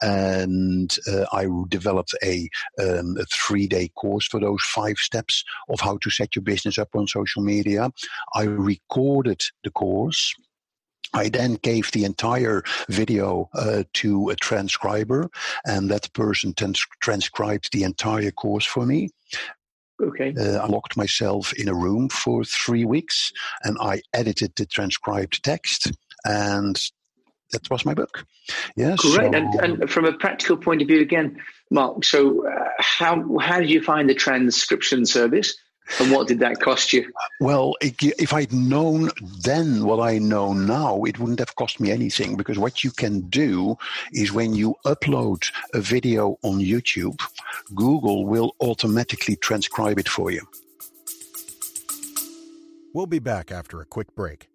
And 0.02 0.96
uh, 1.08 1.26
I 1.32 1.48
developed 1.70 2.14
a, 2.24 2.50
um, 2.80 3.16
a 3.18 3.26
three 3.26 3.68
day 3.68 3.90
course 3.96 4.28
for 4.28 4.40
those 4.40 4.62
five 4.64 4.98
steps 4.98 5.44
of 5.70 5.80
how 5.80 5.98
to 5.98 6.10
set 6.10 6.36
your 6.36 6.44
business 6.44 6.78
up 6.78 6.90
on 6.96 7.08
social 7.08 7.42
media. 7.42 7.90
I 8.36 8.44
recorded 8.44 9.42
the 9.64 9.72
course. 9.72 10.34
I 11.14 11.30
then 11.30 11.56
gave 11.56 11.92
the 11.92 12.06
entire 12.06 12.64
video 12.90 13.50
uh, 13.54 13.84
to 13.94 14.30
a 14.30 14.36
transcriber, 14.36 15.30
and 15.66 15.90
that 15.92 16.12
person 16.14 16.54
trans- 16.54 16.86
transcribed 17.02 17.72
the 17.72 17.84
entire 17.84 18.32
course 18.32 18.66
for 18.66 18.86
me. 18.86 19.10
Okay. 20.02 20.34
Uh, 20.38 20.58
I 20.58 20.68
locked 20.68 20.98
myself 20.98 21.54
in 21.54 21.70
a 21.70 21.74
room 21.74 22.10
for 22.10 22.44
three 22.44 22.86
weeks, 22.86 23.32
and 23.64 23.78
I 23.80 24.02
edited 24.14 24.54
the 24.56 24.66
transcribed 24.66 25.44
text, 25.44 25.92
and 26.26 26.80
that 27.52 27.70
was 27.70 27.86
my 27.86 27.94
book. 27.94 28.26
Yes. 28.76 29.00
Great. 29.00 29.32
So, 29.32 29.40
and, 29.40 29.56
and, 29.56 29.90
from 29.90 30.06
a 30.06 30.14
practical 30.14 30.58
point 30.58 30.82
of 30.82 30.88
view, 30.88 31.02
again, 31.02 31.38
Marc. 31.70 32.04
So, 32.04 32.48
uh, 32.48 32.70
how 32.80 33.38
how 33.40 33.60
did 33.60 33.70
you 33.70 33.82
find 33.82 34.10
the 34.10 34.16
transcription 34.16 35.06
service? 35.06 35.56
And 36.00 36.12
what 36.12 36.28
did 36.28 36.40
that 36.40 36.60
cost 36.60 36.94
you? 36.94 37.12
Well, 37.40 37.76
if 37.82 38.34
I'd 38.34 38.54
known 38.54 39.10
then 39.42 39.86
what 39.86 40.00
I 40.00 40.18
know 40.18 40.54
now, 40.54 41.04
it 41.04 41.20
wouldn't 41.20 41.40
have 41.40 41.56
cost 41.56 41.80
me 41.80 41.92
anything 41.92 42.36
because 42.36 42.58
what 42.58 42.84
you 42.84 42.92
can 42.92 43.22
do 43.30 43.78
is 44.12 44.32
when 44.32 44.54
you 44.54 44.76
upload 44.86 45.52
a 45.74 45.82
video 45.82 46.38
on 46.42 46.60
YouTube, 46.60 47.20
Google 47.76 48.26
will 48.26 48.56
automatically 48.62 49.36
transcribe 49.36 50.00
it 50.00 50.10
for 50.10 50.32
you. 50.32 50.48
We'll 52.94 53.08
be 53.08 53.20
back 53.20 53.52
after 53.52 53.82
a 53.82 53.86
quick 53.86 54.16
break. 54.16 54.50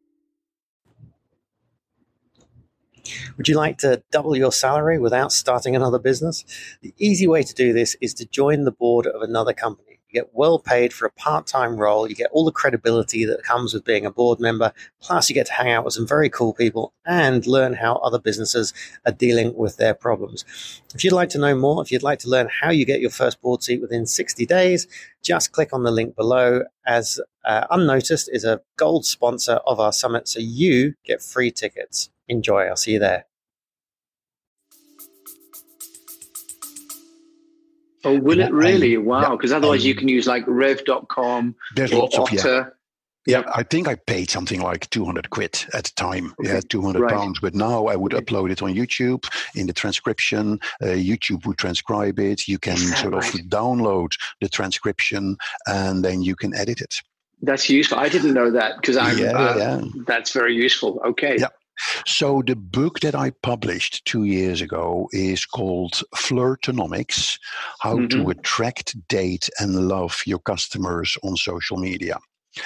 Would 3.37 3.49
you 3.49 3.57
like 3.57 3.79
to 3.79 4.03
double 4.11 4.37
your 4.37 4.53
salary 4.53 4.99
without 4.99 5.33
starting 5.33 5.75
another 5.75 5.99
business? 5.99 6.45
The 6.83 6.93
easy 6.99 7.27
way 7.27 7.43
to 7.43 7.55
do 7.55 7.73
this 7.73 7.97
is 8.01 8.13
to 8.15 8.27
join 8.27 8.65
the 8.65 8.73
board 8.73 9.07
of 9.07 9.23
another 9.23 9.55
company. 9.55 9.88
You 10.09 10.23
get 10.23 10.31
well 10.33 10.59
paid 10.59 10.95
for 10.95 11.05
a 11.05 11.11
part 11.13 11.47
time 11.47 11.77
role. 11.77 12.09
You 12.09 12.15
get 12.15 12.31
all 12.33 12.47
the 12.47 12.53
credibility 12.53 13.27
that 13.27 13.43
comes 13.43 13.75
with 13.75 13.85
being 13.85 14.07
a 14.07 14.11
board 14.11 14.41
member. 14.41 14.73
Plus, 15.01 15.29
you 15.29 15.35
get 15.35 15.47
to 15.47 15.53
hang 15.53 15.71
out 15.71 15.85
with 15.85 15.95
some 15.95 16.07
very 16.07 16.31
cool 16.31 16.55
people 16.55 16.95
and 17.05 17.47
learn 17.47 17.75
how 17.75 17.97
other 17.97 18.19
businesses 18.19 18.73
are 19.05 19.13
dealing 19.13 19.55
with 19.55 19.77
their 19.77 19.93
problems. 19.93 20.47
If 20.95 21.05
you'd 21.05 21.13
like 21.13 21.29
to 21.31 21.39
know 21.39 21.55
more, 21.55 21.83
if 21.83 21.93
you'd 21.93 22.03
like 22.03 22.21
to 22.21 22.29
learn 22.29 22.49
how 22.49 22.71
you 22.71 22.87
get 22.87 23.01
your 23.01 23.11
first 23.11 23.43
board 23.43 23.63
seat 23.63 23.83
within 23.83 24.07
60 24.07 24.47
days, 24.47 24.87
just 25.23 25.53
click 25.53 25.75
on 25.75 25.83
the 25.83 25.91
link 25.91 26.17
below. 26.17 26.63
As 26.87 27.21
uh, 27.45 27.67
Unnoticed 27.71 28.31
is 28.33 28.45
a 28.45 28.63
gold 28.77 29.05
sponsor 29.05 29.61
of 29.67 29.79
our 29.79 29.93
summit, 29.93 30.27
so 30.27 30.41
you 30.41 30.95
get 31.05 31.21
free 31.23 31.51
tickets. 31.51 32.09
Enjoy. 32.29 32.63
I'll 32.63 32.77
see 32.77 32.93
you 32.93 32.99
there. 32.99 33.28
Oh, 38.05 38.19
will 38.19 38.41
it 38.41 38.53
really? 38.53 38.97
wow. 38.97 39.37
Because 39.37 39.51
yeah, 39.51 39.59
otherwise, 39.59 39.83
um, 39.83 39.87
you 39.87 39.95
can 39.95 40.09
use 40.09 40.27
like 40.27 40.45
rev.com. 40.47 41.55
There's 41.75 41.93
lots 41.93 42.17
Otter. 42.19 42.39
of, 42.39 42.45
yeah. 42.45 42.65
Yeah, 43.27 43.43
I 43.55 43.63
think 43.63 43.89
I 43.89 43.95
paid 43.95 44.31
something 44.31 44.63
like 44.63 44.89
200 44.89 45.29
quid 45.29 45.67
at 45.75 45.85
the 45.85 45.93
time. 45.97 46.35
Okay. 46.41 46.55
Yeah, 46.55 46.61
200 46.67 46.99
right. 46.99 47.13
pounds. 47.13 47.41
But 47.41 47.55
now 47.55 47.87
I 47.87 47.95
would 47.95 48.13
upload 48.13 48.51
it 48.51 48.63
on 48.63 48.73
YouTube 48.73 49.29
in 49.55 49.67
the 49.67 49.75
transcription. 49.75 50.59
Uh, 50.81 50.87
YouTube 50.87 51.45
would 51.45 51.59
transcribe 51.59 52.19
it. 52.19 52.49
You 52.49 52.59
can 52.59 52.77
sort 52.79 53.13
right. 53.13 53.35
of 53.35 53.41
download 53.43 54.13
the 54.41 54.49
transcription 54.49 55.37
and 55.67 56.03
then 56.03 56.23
you 56.23 56.37
can 56.37 56.55
edit 56.55 56.81
it. 56.81 56.95
That's 57.43 57.69
useful. 57.69 57.99
I 57.99 58.09
didn't 58.09 58.33
know 58.33 58.51
that 58.51 58.77
because 58.81 58.97
I'm. 58.97 59.19
Yeah, 59.19 59.33
uh, 59.33 59.55
yeah. 59.59 59.83
That's 60.07 60.33
very 60.33 60.55
useful. 60.55 60.99
Okay. 61.05 61.37
Yeah. 61.39 61.49
So 62.07 62.43
the 62.47 62.57
book 62.57 63.01
that 63.01 63.15
I 63.15 63.31
published 63.43 64.05
two 64.05 64.25
years 64.25 64.61
ago 64.61 65.09
is 65.13 65.45
called 65.45 66.03
Flirtonomics: 66.15 67.39
How 67.81 67.97
mm-hmm. 67.97 68.25
to 68.25 68.31
Attract, 68.31 68.97
Date, 69.09 69.49
and 69.59 69.89
Love 69.89 70.23
Your 70.27 70.41
Customers 70.41 71.17
on 71.23 71.37
Social 71.37 71.77
Media. 71.77 72.19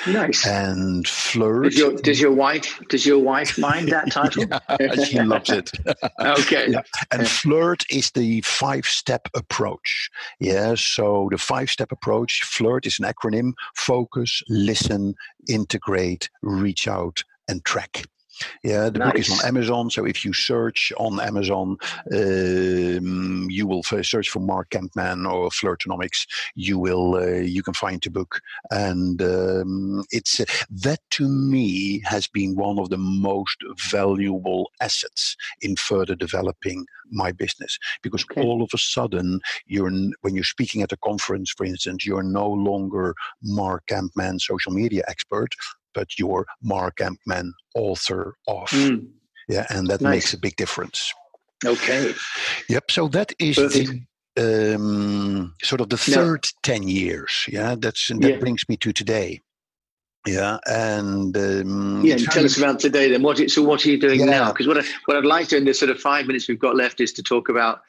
Nice. 0.06 0.46
And 0.46 1.06
flirt. 1.06 1.64
Does 1.64 1.78
your, 1.78 1.92
does 1.96 2.20
your 2.20 2.32
wife 2.32 2.80
does 2.88 3.04
your 3.04 3.18
wife 3.18 3.58
mind 3.58 3.88
that 3.88 4.10
title? 4.10 4.46
yeah, 4.48 5.04
she 5.04 5.20
loves 5.20 5.50
it. 5.50 5.70
okay. 6.20 6.70
Yeah. 6.70 6.82
And 7.10 7.28
flirt 7.28 7.84
is 7.90 8.10
the 8.12 8.40
five 8.42 8.86
step 8.86 9.28
approach. 9.34 10.10
Yeah. 10.40 10.74
So 10.76 11.28
the 11.30 11.38
five 11.38 11.70
step 11.70 11.92
approach, 11.92 12.42
flirt 12.42 12.86
is 12.86 12.98
an 12.98 13.06
acronym: 13.06 13.52
focus, 13.76 14.42
listen, 14.48 15.14
integrate, 15.48 16.30
reach 16.42 16.88
out, 16.88 17.22
and 17.48 17.64
track. 17.64 18.04
Yeah, 18.62 18.88
the 18.90 18.98
nice. 18.98 19.08
book 19.08 19.18
is 19.18 19.30
on 19.30 19.46
Amazon. 19.46 19.90
So 19.90 20.04
if 20.04 20.24
you 20.24 20.32
search 20.32 20.92
on 20.96 21.20
Amazon, 21.20 21.76
um, 22.12 23.46
you 23.50 23.66
will 23.66 23.82
search 23.82 24.30
for 24.30 24.40
Marc 24.40 24.70
Campman 24.70 25.30
or 25.30 25.50
Flirtonomics. 25.50 26.26
You 26.54 26.78
will 26.78 27.16
uh, 27.16 27.40
you 27.40 27.62
can 27.62 27.74
find 27.74 28.00
the 28.02 28.10
book, 28.10 28.40
and 28.70 29.20
um, 29.22 30.04
it's 30.10 30.40
uh, 30.40 30.44
that 30.70 31.00
to 31.10 31.28
me 31.28 32.00
has 32.04 32.26
been 32.26 32.56
one 32.56 32.78
of 32.78 32.88
the 32.90 32.98
most 32.98 33.56
valuable 33.90 34.70
assets 34.80 35.36
in 35.60 35.76
further 35.76 36.14
developing 36.14 36.86
my 37.10 37.32
business 37.32 37.78
because 38.02 38.24
okay. 38.30 38.42
all 38.42 38.62
of 38.62 38.70
a 38.72 38.78
sudden 38.78 39.40
you're 39.66 39.90
when 40.22 40.34
you're 40.34 40.44
speaking 40.44 40.82
at 40.82 40.92
a 40.92 40.96
conference, 40.98 41.50
for 41.50 41.64
instance, 41.64 42.06
you're 42.06 42.22
no 42.22 42.48
longer 42.48 43.14
Marc 43.42 43.86
Campman, 43.86 44.40
social 44.40 44.72
media 44.72 45.02
expert, 45.08 45.54
but 45.94 46.18
you're 46.18 46.46
Marc 46.62 46.98
Campman, 46.98 47.52
author 47.74 48.34
of. 48.46 48.68
Mm. 48.68 49.08
Yeah, 49.48 49.66
and 49.70 49.88
that 49.88 50.00
nice. 50.00 50.10
makes 50.10 50.34
a 50.34 50.38
big 50.38 50.56
difference. 50.56 51.12
Okay. 51.64 52.14
Yep. 52.68 52.90
So 52.90 53.08
that 53.08 53.32
is 53.38 53.56
Perfect. 53.56 53.90
the 54.36 54.74
um, 54.74 55.54
sort 55.62 55.80
of 55.80 55.88
the 55.88 55.96
third 55.96 56.44
no. 56.44 56.74
10 56.74 56.88
years. 56.88 57.46
Yeah, 57.48 57.76
that's 57.78 58.08
that 58.08 58.20
yeah. 58.22 58.36
brings 58.36 58.68
me 58.68 58.76
to 58.78 58.92
today. 58.92 59.40
Yeah, 60.24 60.58
and 60.66 61.36
um, 61.36 62.02
yeah, 62.04 62.14
and 62.14 62.24
tell 62.26 62.44
us 62.44 62.56
about 62.56 62.78
today. 62.78 63.10
Then, 63.10 63.22
what? 63.22 63.50
So, 63.50 63.60
what 63.60 63.84
are 63.84 63.90
you 63.90 63.98
doing 63.98 64.20
yeah. 64.20 64.26
now? 64.26 64.52
Because 64.52 64.68
what 64.68 64.78
I, 64.78 64.84
what 65.06 65.16
I'd 65.16 65.24
like 65.24 65.48
to 65.48 65.56
in 65.56 65.64
the 65.64 65.74
sort 65.74 65.90
of 65.90 65.98
five 65.98 66.28
minutes 66.28 66.46
we've 66.48 66.60
got 66.60 66.76
left 66.76 67.00
is 67.00 67.12
to 67.14 67.24
talk 67.24 67.48
about 67.48 67.80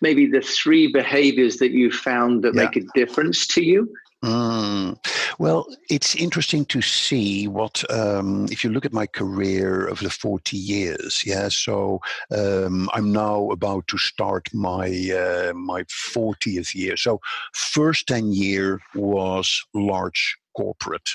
maybe 0.00 0.26
the 0.26 0.40
three 0.40 0.90
behaviors 0.90 1.58
that 1.58 1.72
you 1.72 1.90
found 1.90 2.42
that 2.44 2.54
yeah. 2.54 2.64
make 2.64 2.76
a 2.76 2.86
difference 2.94 3.46
to 3.48 3.62
you 3.62 3.92
Mm. 4.24 4.96
Well, 5.38 5.66
it's 5.90 6.14
interesting 6.14 6.64
to 6.66 6.80
see 6.80 7.46
what, 7.46 7.84
um, 7.92 8.46
if 8.50 8.64
you 8.64 8.70
look 8.70 8.86
at 8.86 8.92
my 8.92 9.06
career 9.06 9.88
over 9.88 10.02
the 10.02 10.10
40 10.10 10.56
years, 10.56 11.22
yeah, 11.24 11.48
so 11.48 12.00
um, 12.34 12.88
I'm 12.94 13.12
now 13.12 13.50
about 13.50 13.86
to 13.88 13.98
start 13.98 14.48
my, 14.54 14.86
uh, 14.88 15.52
my 15.54 15.84
40th 15.84 16.74
year. 16.74 16.96
So, 16.96 17.20
first 17.52 18.06
10 18.08 18.32
year 18.32 18.80
was 18.94 19.62
large 19.74 20.36
corporate. 20.56 21.10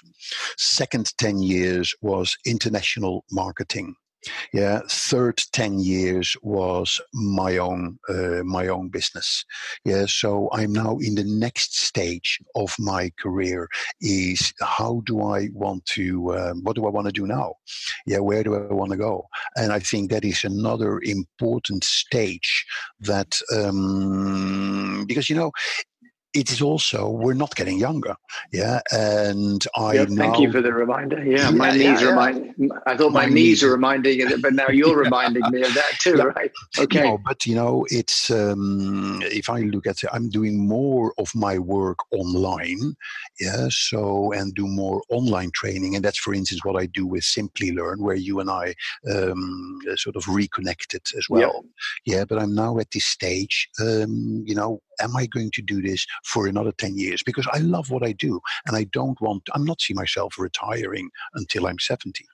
Second 0.58 1.12
10 1.18 1.42
years 1.42 1.96
was 2.02 2.38
international 2.46 3.26
marketing 3.32 3.96
yeah 4.54 4.82
third 4.90 5.42
10 5.52 5.80
years 5.80 6.36
was 6.42 7.02
my 7.14 7.58
own 7.58 7.98
uh, 8.10 8.44
my 8.44 8.68
own 8.68 8.90
business. 8.90 9.46
Yeah 9.86 10.06
so 10.08 10.50
i'm 10.52 10.72
now 10.72 10.98
in 10.98 11.16
the 11.16 11.24
next 11.24 11.78
stage 11.78 12.40
of 12.56 12.76
my 12.80 13.12
career 13.20 13.68
is 14.02 14.54
how 14.62 15.02
do 15.06 15.22
i 15.22 15.50
want 15.54 15.86
to 15.86 16.36
um, 16.38 16.64
what 16.64 16.76
do 16.76 16.86
i 16.86 16.90
want 16.90 17.08
to 17.08 17.14
do 17.14 17.28
now? 17.28 17.56
Yeah 18.06 18.20
where 18.20 18.44
do 18.44 18.56
i 18.56 18.74
want 18.74 18.92
to 18.92 18.98
go? 18.98 19.28
And 19.56 19.72
i 19.72 19.80
think 19.80 20.12
that 20.12 20.26
is 20.26 20.44
another 20.44 21.00
important 21.04 21.84
stage 21.84 22.66
that 23.00 23.40
um, 23.56 25.06
because 25.08 25.30
you 25.30 25.36
know 25.36 25.52
it 26.34 26.52
is 26.52 26.62
also 26.62 27.10
we're 27.10 27.34
not 27.34 27.54
getting 27.56 27.78
younger 27.78 28.16
yeah 28.52 28.80
and 28.92 29.66
i 29.76 29.94
yeah, 29.94 30.06
thank 30.06 30.40
you 30.40 30.52
for 30.52 30.62
the 30.62 30.72
reminder. 30.72 31.24
Yeah, 31.24 31.50
yeah 31.50 31.52
my 31.52 31.72
knees 31.72 32.02
yeah, 32.02 32.10
remind 32.10 32.72
i 32.88 32.96
thought 32.96 33.12
my, 33.12 33.24
my 33.24 33.26
knees, 33.26 33.36
knees 33.36 33.64
are 33.64 33.72
reminding 33.72 34.22
it 34.22 34.42
but 34.42 34.54
now 34.54 34.70
you're 34.70 34.98
reminding 34.98 35.44
me 35.52 35.62
of 35.62 35.74
that 35.74 35.92
too 36.00 36.14
right? 36.36 36.52
okay. 36.80 37.04
no, 37.04 37.18
but 37.26 37.46
you 37.46 37.56
know 37.56 37.86
it's 37.90 38.32
um, 38.32 39.22
if 39.26 39.50
i 39.50 39.60
look 39.60 39.86
at 39.86 40.04
it 40.04 40.10
i'm 40.14 40.30
doing 40.30 40.66
more 40.68 41.14
of 41.18 41.34
my 41.36 41.58
work 41.58 41.98
online 42.12 42.96
yeah 43.40 43.68
so 43.70 44.32
and 44.32 44.54
do 44.56 44.68
more 44.68 45.02
online 45.10 45.52
training 45.52 45.96
and 45.96 46.06
that's 46.06 46.20
for 46.20 46.34
instance 46.34 46.62
what 46.64 46.82
i 46.82 46.86
do 46.86 47.06
with 47.06 47.24
Simplilearn 47.24 48.00
where 48.00 48.16
you 48.16 48.40
and 48.40 48.50
i 48.50 48.74
um, 49.14 49.80
sort 49.96 50.16
of 50.16 50.28
reconnected 50.28 51.02
as 51.18 51.28
well 51.30 51.66
yeah 52.06 52.24
but 52.24 52.40
i'm 52.40 52.56
now 52.56 52.78
at 52.80 52.92
this 52.92 53.06
stage 53.06 53.70
um, 53.82 54.44
you 54.46 54.56
know 54.56 54.82
am 55.02 55.16
I 55.16 55.26
going 55.26 55.52
to 55.52 55.62
do 55.62 55.82
this 55.82 56.06
for 56.24 56.48
another 56.48 56.72
10 56.72 56.98
years? 56.98 57.22
Because 57.24 57.48
I 57.52 57.60
love 57.60 57.90
what 57.90 58.04
I 58.04 58.14
do 58.14 58.40
and 58.66 58.76
I 58.76 58.86
don't 58.86 59.20
want, 59.22 59.44
I'm 59.54 59.66
not 59.66 59.82
seeing 59.82 59.98
myself 59.98 60.36
retiring 60.38 61.10
until 61.34 61.68
I'm 61.68 61.80
70. 61.80 62.26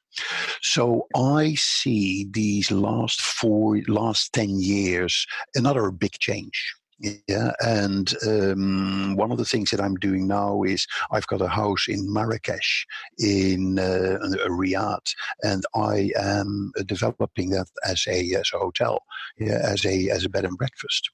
So 0.61 1.07
I 1.15 1.55
see 1.55 2.27
these 2.31 2.71
last 2.71 3.21
four, 3.21 3.79
last 3.87 4.33
10 4.33 4.59
years, 4.59 5.25
another 5.55 5.91
big 5.91 6.13
change. 6.19 6.75
Yeah, 6.99 7.51
and 7.63 8.11
um, 8.25 9.15
one 9.17 9.31
of 9.31 9.37
the 9.37 9.45
things 9.45 9.69
that 9.69 9.79
I'm 9.79 9.95
doing 9.95 10.27
now 10.27 10.63
is 10.63 10.87
I've 11.11 11.27
got 11.27 11.41
a 11.41 11.47
house 11.47 11.85
in 11.87 12.11
Marrakesh, 12.11 12.87
in 13.19 13.77
uh, 13.77 14.17
Riad, 14.49 15.13
and 15.43 15.63
I 15.75 16.09
am 16.19 16.71
developing 16.87 17.51
that 17.51 17.67
as 17.87 18.03
a 18.07 18.33
as 18.33 18.49
a 18.51 18.57
hotel, 18.57 19.03
yeah, 19.37 19.59
as 19.63 19.85
a 19.85 20.09
as 20.09 20.25
a 20.25 20.29
bed 20.29 20.45
and 20.45 20.57
breakfast, 20.57 21.11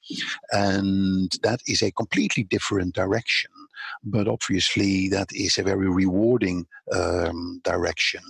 and 0.54 1.30
that 1.44 1.60
is 1.68 1.82
a 1.82 1.92
completely 1.92 2.44
different 2.44 2.96
direction 2.96 3.52
but 4.04 4.28
obviously 4.28 5.10
that 5.10 5.28
is 5.34 5.58
a 5.58 5.64
very 5.64 5.90
rewarding 5.90 6.66
um, 6.92 7.62
direction. 7.64 8.22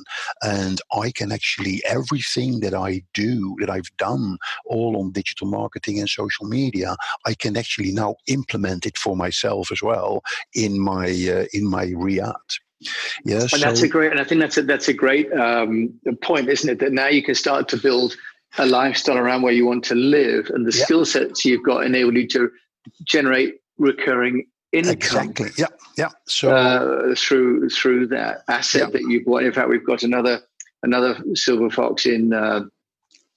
And 0.41 0.81
I 0.91 1.11
can 1.11 1.31
actually, 1.31 1.81
everything 1.87 2.59
that 2.61 2.73
I 2.73 3.03
do, 3.13 3.55
that 3.59 3.69
I've 3.69 3.95
done, 3.97 4.37
all 4.65 4.97
on 4.97 5.11
digital 5.11 5.47
marketing 5.47 5.99
and 5.99 6.09
social 6.09 6.45
media, 6.45 6.95
I 7.25 7.33
can 7.33 7.57
actually 7.57 7.91
now 7.91 8.15
implement 8.27 8.85
it 8.85 8.97
for 8.97 9.15
myself 9.15 9.71
as 9.71 9.81
well 9.81 10.21
in 10.53 10.79
my 10.79 11.07
uh, 11.07 11.45
in 11.53 11.69
my 11.69 11.87
Riad. 11.87 12.33
Yes, 13.23 13.53
and 13.53 13.61
so, 13.61 13.67
that's 13.67 13.81
a 13.81 13.87
great, 13.87 14.11
and 14.11 14.19
I 14.19 14.23
think 14.23 14.41
that's 14.41 14.57
a 14.57 14.63
that's 14.63 14.87
a 14.87 14.93
great 14.93 15.31
um, 15.33 15.93
point, 16.21 16.49
isn't 16.49 16.69
it? 16.69 16.79
That 16.79 16.91
now 16.91 17.07
you 17.07 17.23
can 17.23 17.35
start 17.35 17.67
to 17.69 17.77
build 17.77 18.15
a 18.57 18.65
lifestyle 18.65 19.17
around 19.17 19.41
where 19.41 19.53
you 19.53 19.65
want 19.65 19.83
to 19.85 19.95
live, 19.95 20.49
and 20.49 20.65
the 20.65 20.77
yeah. 20.77 20.83
skill 20.83 21.05
sets 21.05 21.45
you've 21.45 21.63
got 21.63 21.85
enable 21.85 22.15
you 22.15 22.27
to 22.29 22.49
generate 23.05 23.55
recurring 23.77 24.45
income. 24.73 24.93
Exactly. 24.93 25.49
Yeah. 25.57 25.67
Yeah. 25.97 26.09
So 26.25 26.49
uh, 26.55 27.15
through 27.15 27.69
through 27.69 28.07
that 28.07 28.43
asset 28.47 28.81
yeah. 28.81 28.89
that 28.89 29.01
you've 29.01 29.25
bought. 29.25 29.43
In 29.43 29.53
fact, 29.53 29.69
we've 29.69 29.85
got 29.85 30.03
another 30.03 30.41
another 30.81 31.17
silver 31.35 31.69
fox 31.69 32.05
in 32.05 32.33
uh, 32.33 32.61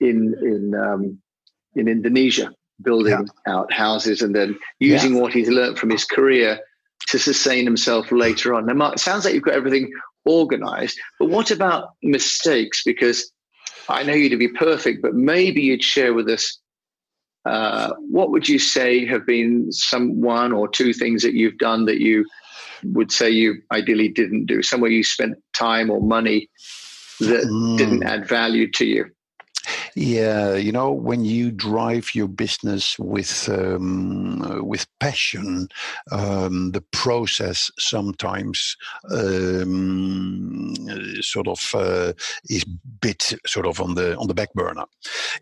in 0.00 0.34
in 0.42 0.74
um, 0.74 1.18
in 1.74 1.88
Indonesia 1.88 2.52
building 2.82 3.26
yeah. 3.46 3.52
out 3.54 3.72
houses 3.72 4.22
and 4.22 4.34
then 4.34 4.58
using 4.80 5.14
yeah. 5.14 5.20
what 5.20 5.32
he's 5.32 5.48
learned 5.48 5.78
from 5.78 5.90
his 5.90 6.04
career 6.04 6.58
to 7.08 7.18
sustain 7.18 7.64
himself 7.64 8.12
later 8.12 8.54
on. 8.54 8.66
Now, 8.66 8.74
Marc, 8.74 8.94
it 8.94 9.00
sounds 9.00 9.24
like 9.24 9.32
you've 9.32 9.44
got 9.44 9.54
everything 9.54 9.90
organized, 10.24 10.98
but 11.18 11.30
what 11.30 11.50
about 11.50 11.90
mistakes? 12.02 12.82
Because 12.84 13.32
I 13.88 14.02
know 14.02 14.12
you 14.12 14.28
to 14.28 14.36
be 14.36 14.48
perfect, 14.48 15.00
but 15.00 15.14
maybe 15.14 15.62
you'd 15.62 15.82
share 15.84 16.12
with 16.12 16.28
us 16.28 16.58
uh, 17.46 17.94
what 18.10 18.30
would 18.30 18.48
you 18.48 18.58
say 18.58 19.06
have 19.06 19.24
been 19.24 19.70
some 19.70 20.20
one 20.20 20.52
or 20.52 20.68
two 20.68 20.92
things 20.92 21.22
that 21.22 21.34
you've 21.34 21.58
done 21.58 21.84
that 21.84 22.00
you 22.00 22.26
would 22.82 23.12
say 23.12 23.30
you 23.30 23.62
ideally 23.72 24.08
didn't 24.08 24.46
do? 24.46 24.62
Somewhere 24.62 24.90
you 24.90 25.04
spent 25.04 25.36
time 25.54 25.90
or 25.90 26.00
money 26.00 26.50
that 27.20 27.44
mm. 27.44 27.78
didn't 27.78 28.02
add 28.02 28.28
value 28.28 28.70
to 28.72 28.84
you? 28.84 29.10
Yeah, 29.98 30.56
you 30.56 30.72
know, 30.72 30.92
when 30.92 31.24
you 31.24 31.50
drive 31.50 32.14
your 32.14 32.28
business 32.28 32.98
with 32.98 33.48
um, 33.48 34.60
with 34.62 34.86
passion, 35.00 35.68
um, 36.12 36.72
the 36.72 36.82
process 36.92 37.70
sometimes 37.78 38.76
um, 39.10 40.74
sort 41.22 41.48
of 41.48 41.70
uh, 41.72 42.12
is 42.50 42.66
bit 43.00 43.32
sort 43.46 43.66
of 43.66 43.80
on 43.80 43.94
the 43.94 44.14
on 44.18 44.28
the 44.28 44.34
back 44.34 44.52
burner, 44.52 44.84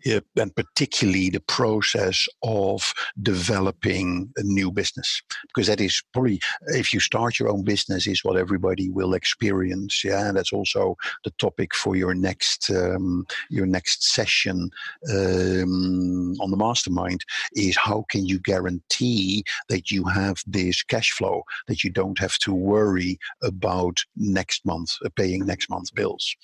yeah, 0.05 0.21
and 0.37 0.55
particularly 0.55 1.29
the 1.29 1.41
process 1.41 2.25
of 2.41 2.93
developing 3.21 4.31
a 4.37 4.43
new 4.43 4.71
business, 4.71 5.21
because 5.47 5.67
that 5.67 5.81
is 5.81 6.01
probably 6.13 6.39
if 6.67 6.93
you 6.93 7.01
start 7.01 7.39
your 7.39 7.49
own 7.49 7.65
business 7.65 8.07
is 8.07 8.23
what 8.23 8.37
everybody 8.37 8.89
will 8.89 9.15
experience. 9.15 10.01
Yeah, 10.01 10.29
and 10.29 10.37
that's 10.37 10.53
also 10.53 10.95
the 11.25 11.31
topic 11.31 11.75
for 11.75 11.97
your 11.97 12.15
next 12.15 12.71
um, 12.71 13.25
your 13.49 13.65
next 13.65 14.13
session 14.13 14.44
um, 14.47 16.35
on 16.39 16.51
the 16.51 16.57
mastermind 16.57 17.23
is 17.53 17.77
how 17.77 18.05
can 18.09 18.25
you 18.25 18.39
guarantee 18.39 19.43
that 19.69 19.91
you 19.91 20.03
have 20.05 20.37
this 20.47 20.83
cash 20.83 21.11
flow 21.11 21.43
that 21.67 21.83
you 21.83 21.89
don't 21.89 22.19
have 22.19 22.37
to 22.39 22.53
worry 22.53 23.17
about 23.41 23.97
next 24.15 24.65
month 24.65 24.91
uh, 25.03 25.09
paying 25.15 25.45
next 25.45 25.69
month's 25.69 25.91
bills 25.91 26.35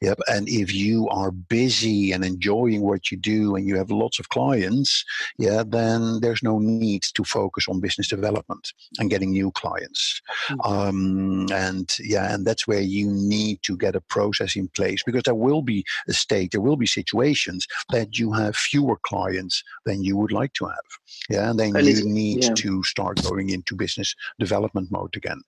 yep 0.00 0.18
and 0.28 0.48
if 0.48 0.74
you 0.74 1.08
are 1.08 1.30
busy 1.30 2.12
and 2.12 2.24
enjoying 2.24 2.82
what 2.82 3.10
you 3.10 3.16
do 3.16 3.56
and 3.56 3.66
you 3.66 3.76
have 3.76 3.90
lots 3.90 4.18
of 4.18 4.28
clients 4.28 5.04
yeah 5.38 5.62
then 5.66 6.20
there's 6.20 6.42
no 6.42 6.58
need 6.58 7.02
to 7.02 7.24
focus 7.24 7.66
on 7.68 7.80
business 7.80 8.08
development 8.08 8.72
and 8.98 9.10
getting 9.10 9.30
new 9.30 9.50
clients 9.52 10.20
mm-hmm. 10.48 10.72
um, 10.72 11.46
and 11.52 11.90
yeah 12.00 12.34
and 12.34 12.46
that's 12.46 12.66
where 12.66 12.80
you 12.80 13.10
need 13.10 13.58
to 13.62 13.76
get 13.76 13.96
a 13.96 14.00
process 14.00 14.56
in 14.56 14.68
place 14.68 15.02
because 15.04 15.22
there 15.24 15.34
will 15.34 15.62
be 15.62 15.84
a 16.08 16.12
state 16.12 16.50
there 16.52 16.60
will 16.60 16.76
be 16.76 16.86
situations 16.86 17.45
that 17.90 18.18
you 18.18 18.32
have 18.32 18.56
fewer 18.56 18.96
clients 19.02 19.62
than 19.84 20.02
you 20.02 20.16
would 20.16 20.32
like 20.32 20.52
to 20.54 20.66
have. 20.66 20.88
Yeah, 21.28 21.50
and 21.50 21.58
then 21.58 21.74
you 21.84 22.04
need 22.04 22.44
yeah. 22.44 22.54
to 22.54 22.82
start 22.82 23.22
going 23.22 23.50
into 23.50 23.74
business 23.74 24.14
development 24.38 24.90
mode 24.90 25.16
again. 25.16 25.42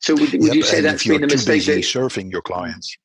So 0.00 0.14
would, 0.14 0.32
would 0.32 0.42
yep, 0.42 0.54
you 0.54 0.62
say 0.62 0.80
that's 0.80 1.06
been 1.06 1.24
a 1.24 1.26
mistake? 1.26 1.64
That, 1.66 1.84
serving 1.84 2.30
your 2.30 2.42
clients. 2.42 2.96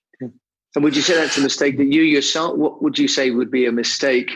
And 0.76 0.84
would 0.84 0.96
you 0.96 1.02
say 1.04 1.16
that's 1.16 1.38
a 1.38 1.42
mistake 1.42 1.78
that 1.78 1.86
you 1.86 2.02
yourself? 2.02 2.58
What 2.58 2.82
would 2.82 2.98
you 2.98 3.08
say 3.08 3.30
would 3.30 3.52
be 3.52 3.68
a 3.68 3.72
mistake 3.72 4.32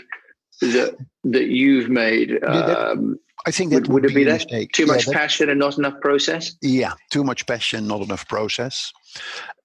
that 0.62 0.96
that 1.24 1.48
you've 1.48 1.89
made? 1.89 2.43
Um, 2.43 3.20
I 3.46 3.52
think 3.52 3.72
that 3.72 3.84
would, 3.84 3.88
would, 3.88 4.04
would 4.04 4.10
be, 4.10 4.15
be 4.15 4.24
that 4.26 4.43
mistake. 4.46 4.72
too 4.74 4.86
much 4.86 5.08
yeah, 5.08 5.13
passion 5.13 5.50
and 5.50 5.60
not 5.60 5.78
enough 5.78 6.00
process? 6.02 6.56
Yeah, 6.62 6.93
too 7.12 7.24
much 7.24 7.46
passion, 7.46 7.88
not 7.88 8.02
enough 8.02 8.28
process, 8.28 8.91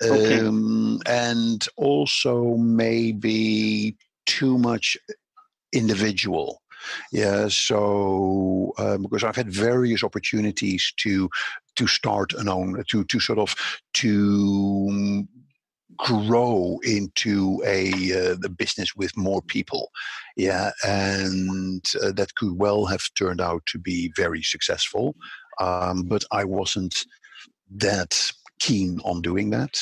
okay. 0.03 0.39
um, 0.39 1.01
and 1.07 1.67
also 1.77 2.57
maybe 2.57 3.97
too 4.27 4.59
much 4.59 4.97
individual. 5.73 6.63
Yeah, 7.13 7.49
so 7.49 8.73
um, 8.79 9.03
because 9.03 9.25
I've 9.25 9.37
had 9.37 9.53
various 9.53 10.05
opportunities 10.05 10.93
to 10.99 11.29
to 11.77 11.87
start 11.87 12.35
an 12.35 12.49
own 12.49 12.83
to 12.89 13.05
to 13.05 13.21
sort 13.21 13.39
of 13.39 13.55
to 13.95 15.27
grow 15.99 16.79
into 16.85 17.63
a 17.67 17.91
uh, 18.13 18.37
the 18.41 18.49
business 18.49 18.95
with 18.97 19.17
more 19.17 19.43
people 19.43 19.91
yeah 20.37 20.71
and 20.85 21.93
uh, 22.03 22.13
that 22.13 22.35
could 22.35 22.59
well 22.59 22.87
have 22.87 23.03
turned 23.15 23.41
out 23.41 23.65
to 23.67 23.79
be 23.79 24.13
very 24.17 24.43
successful 24.43 25.15
um, 25.61 26.03
but 26.03 26.25
i 26.33 26.45
wasn't 26.45 27.07
that 27.71 28.31
keen 28.59 29.01
on 29.05 29.21
doing 29.21 29.51
that 29.51 29.79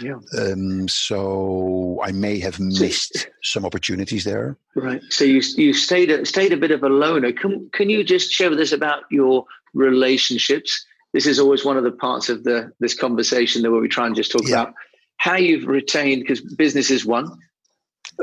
yeah. 0.00 0.18
Um, 0.38 0.88
so 0.88 1.98
I 2.02 2.12
may 2.12 2.38
have 2.40 2.60
missed 2.60 3.28
some 3.42 3.64
opportunities 3.64 4.24
there. 4.24 4.56
Right. 4.74 5.02
So 5.10 5.24
you 5.24 5.40
you 5.56 5.72
stayed 5.72 6.10
a, 6.10 6.26
stayed 6.26 6.52
a 6.52 6.56
bit 6.56 6.70
of 6.70 6.82
a 6.82 6.88
loner. 6.88 7.32
Can 7.32 7.68
can 7.72 7.90
you 7.90 8.04
just 8.04 8.30
share 8.30 8.50
with 8.50 8.60
us 8.60 8.72
about 8.72 9.04
your 9.10 9.44
relationships? 9.74 10.84
This 11.12 11.26
is 11.26 11.38
always 11.38 11.64
one 11.64 11.76
of 11.76 11.84
the 11.84 11.92
parts 11.92 12.28
of 12.28 12.44
the 12.44 12.72
this 12.80 12.94
conversation 12.94 13.62
that 13.62 13.70
where 13.70 13.80
we 13.80 13.88
try 13.88 14.06
and 14.06 14.16
just 14.16 14.30
talk 14.30 14.42
yeah. 14.46 14.62
about 14.62 14.74
how 15.18 15.36
you've 15.36 15.66
retained 15.66 16.22
because 16.22 16.40
business 16.40 16.90
is 16.90 17.04
one. 17.04 17.30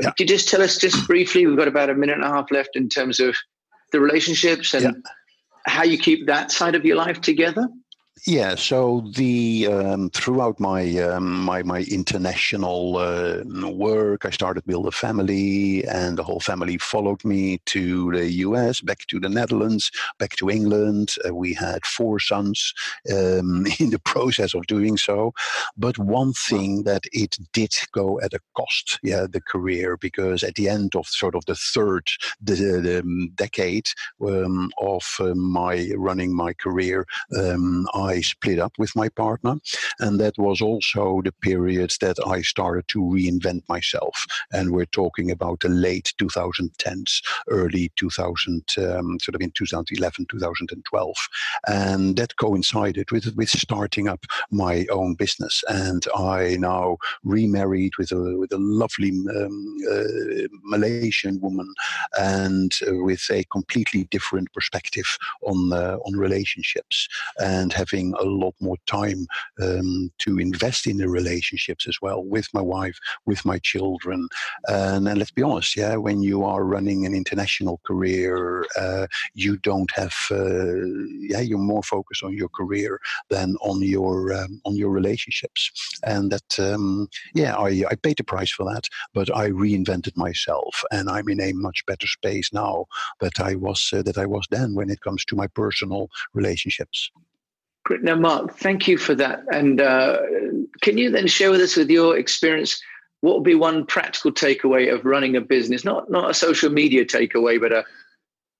Yeah. 0.00 0.10
Could 0.10 0.28
you 0.30 0.36
just 0.36 0.48
tell 0.48 0.62
us 0.62 0.78
just 0.78 1.06
briefly? 1.06 1.46
We've 1.46 1.56
got 1.56 1.68
about 1.68 1.90
a 1.90 1.94
minute 1.94 2.16
and 2.16 2.24
a 2.24 2.28
half 2.28 2.50
left 2.50 2.70
in 2.74 2.88
terms 2.88 3.20
of 3.20 3.36
the 3.92 4.00
relationships 4.00 4.74
and 4.74 4.84
yeah. 4.84 4.92
how 5.66 5.84
you 5.84 5.98
keep 5.98 6.26
that 6.26 6.50
side 6.50 6.74
of 6.74 6.84
your 6.84 6.96
life 6.96 7.20
together. 7.20 7.68
Yeah, 8.28 8.56
so 8.56 9.04
the 9.14 9.68
um, 9.68 10.10
throughout 10.10 10.58
my 10.58 10.98
um, 10.98 11.44
my 11.44 11.62
my 11.62 11.82
international 11.88 12.96
uh, 12.96 13.44
work, 13.70 14.24
I 14.24 14.30
started 14.30 14.64
build 14.66 14.88
a 14.88 14.90
family, 14.90 15.84
and 15.86 16.18
the 16.18 16.24
whole 16.24 16.40
family 16.40 16.76
followed 16.78 17.24
me 17.24 17.60
to 17.66 18.10
the 18.10 18.28
U.S., 18.48 18.80
back 18.80 19.06
to 19.10 19.20
the 19.20 19.28
Netherlands, 19.28 19.92
back 20.18 20.34
to 20.36 20.50
England. 20.50 21.14
Uh, 21.24 21.34
we 21.36 21.54
had 21.54 21.86
four 21.86 22.18
sons 22.18 22.74
um, 23.12 23.64
in 23.78 23.90
the 23.90 24.00
process 24.04 24.54
of 24.54 24.66
doing 24.66 24.96
so, 24.96 25.32
but 25.76 25.96
one 25.96 26.32
thing 26.32 26.82
that 26.82 27.04
it 27.12 27.36
did 27.52 27.74
go 27.92 28.20
at 28.20 28.34
a 28.34 28.40
cost, 28.56 28.98
yeah, 29.04 29.26
the 29.30 29.40
career, 29.40 29.96
because 29.96 30.42
at 30.42 30.56
the 30.56 30.68
end 30.68 30.96
of 30.96 31.06
sort 31.06 31.34
of 31.36 31.44
the 31.46 31.54
third 31.54 32.08
the, 32.40 32.54
the 32.54 32.98
um, 33.00 33.30
decade 33.36 33.86
um, 34.26 34.70
of 34.80 35.04
uh, 35.20 35.34
my 35.34 35.90
running 35.96 36.34
my 36.34 36.52
career, 36.54 37.06
um, 37.38 37.86
I 37.94 38.15
I 38.16 38.22
split 38.22 38.58
up 38.58 38.72
with 38.78 38.96
my 38.96 39.08
partner. 39.08 39.56
And 40.00 40.18
that 40.20 40.38
was 40.38 40.60
also 40.60 41.20
the 41.22 41.32
period 41.32 41.92
that 42.00 42.16
I 42.26 42.42
started 42.42 42.88
to 42.88 43.00
reinvent 43.00 43.62
myself. 43.68 44.26
And 44.52 44.72
we're 44.72 44.86
talking 44.86 45.30
about 45.30 45.60
the 45.60 45.68
late 45.68 46.12
2010s, 46.18 47.22
early 47.48 47.92
2000, 47.96 48.64
um, 48.78 49.18
sort 49.20 49.34
of 49.34 49.40
in 49.40 49.50
2011, 49.52 50.26
2012. 50.30 51.16
And 51.66 52.16
that 52.16 52.36
coincided 52.36 53.10
with, 53.10 53.34
with 53.36 53.50
starting 53.50 54.08
up 54.08 54.24
my 54.50 54.86
own 54.90 55.14
business. 55.14 55.62
And 55.68 56.06
I 56.16 56.56
now 56.58 56.96
remarried 57.22 57.92
with 57.98 58.12
a, 58.12 58.36
with 58.38 58.52
a 58.52 58.58
lovely 58.58 59.10
um, 59.10 59.76
uh, 59.90 60.48
Malaysian 60.62 61.40
woman 61.40 61.72
and 62.18 62.72
uh, 62.86 62.94
with 62.94 63.24
a 63.30 63.44
completely 63.52 64.04
different 64.10 64.52
perspective 64.52 65.06
on, 65.42 65.72
uh, 65.72 65.98
on 66.06 66.14
relationships 66.14 67.08
and 67.38 67.72
having 67.72 68.05
a 68.20 68.24
lot 68.24 68.54
more 68.60 68.76
time 68.86 69.26
um, 69.62 70.10
to 70.18 70.38
invest 70.38 70.86
in 70.86 70.98
the 70.98 71.08
relationships 71.08 71.86
as 71.88 71.96
well 72.00 72.22
with 72.22 72.48
my 72.52 72.60
wife, 72.60 72.98
with 73.24 73.44
my 73.44 73.58
children. 73.58 74.28
And, 74.68 75.08
and 75.08 75.18
let's 75.18 75.30
be 75.30 75.42
honest, 75.42 75.76
yeah, 75.76 75.96
when 75.96 76.22
you 76.22 76.44
are 76.44 76.64
running 76.64 77.06
an 77.06 77.14
international 77.14 77.80
career, 77.84 78.64
uh, 78.78 79.06
you 79.34 79.56
don't 79.58 79.90
have, 79.92 80.14
uh, 80.30 80.84
yeah, 81.18 81.40
you're 81.40 81.58
more 81.58 81.82
focused 81.82 82.22
on 82.22 82.34
your 82.34 82.48
career 82.48 83.00
than 83.30 83.56
on 83.60 83.82
your 83.82 84.32
um, 84.32 84.60
on 84.64 84.76
your 84.76 84.90
relationships. 84.90 85.70
And 86.04 86.30
that, 86.32 86.58
um, 86.58 87.08
yeah, 87.34 87.56
I, 87.56 87.84
I 87.90 87.94
paid 87.94 88.18
the 88.18 88.24
price 88.24 88.50
for 88.50 88.64
that, 88.72 88.84
but 89.14 89.34
I 89.34 89.50
reinvented 89.50 90.16
myself, 90.16 90.82
and 90.90 91.08
I'm 91.08 91.28
in 91.28 91.40
a 91.40 91.52
much 91.52 91.84
better 91.86 92.06
space 92.06 92.52
now 92.52 92.86
that 93.20 93.40
I 93.40 93.54
was 93.54 93.90
uh, 93.92 94.02
that 94.02 94.18
I 94.18 94.26
was 94.26 94.46
then 94.50 94.74
when 94.74 94.90
it 94.90 95.00
comes 95.00 95.24
to 95.26 95.36
my 95.36 95.46
personal 95.46 96.08
relationships. 96.34 97.10
Great. 97.86 98.02
Now, 98.02 98.16
Marc, 98.16 98.58
thank 98.58 98.88
you 98.88 98.98
for 98.98 99.14
that. 99.14 99.44
And 99.52 99.80
uh, 99.80 100.18
can 100.82 100.98
you 100.98 101.08
then 101.08 101.28
share 101.28 101.52
with 101.52 101.60
us 101.60 101.76
with 101.76 101.88
your 101.88 102.18
experience? 102.18 102.82
What 103.20 103.36
would 103.36 103.44
be 103.44 103.54
one 103.54 103.86
practical 103.86 104.32
takeaway 104.32 104.92
of 104.92 105.04
running 105.04 105.36
a 105.36 105.40
business? 105.40 105.84
Not 105.84 106.10
not 106.10 106.28
a 106.28 106.34
social 106.34 106.68
media 106.68 107.04
takeaway, 107.04 107.60
but 107.60 107.70
a 107.70 107.84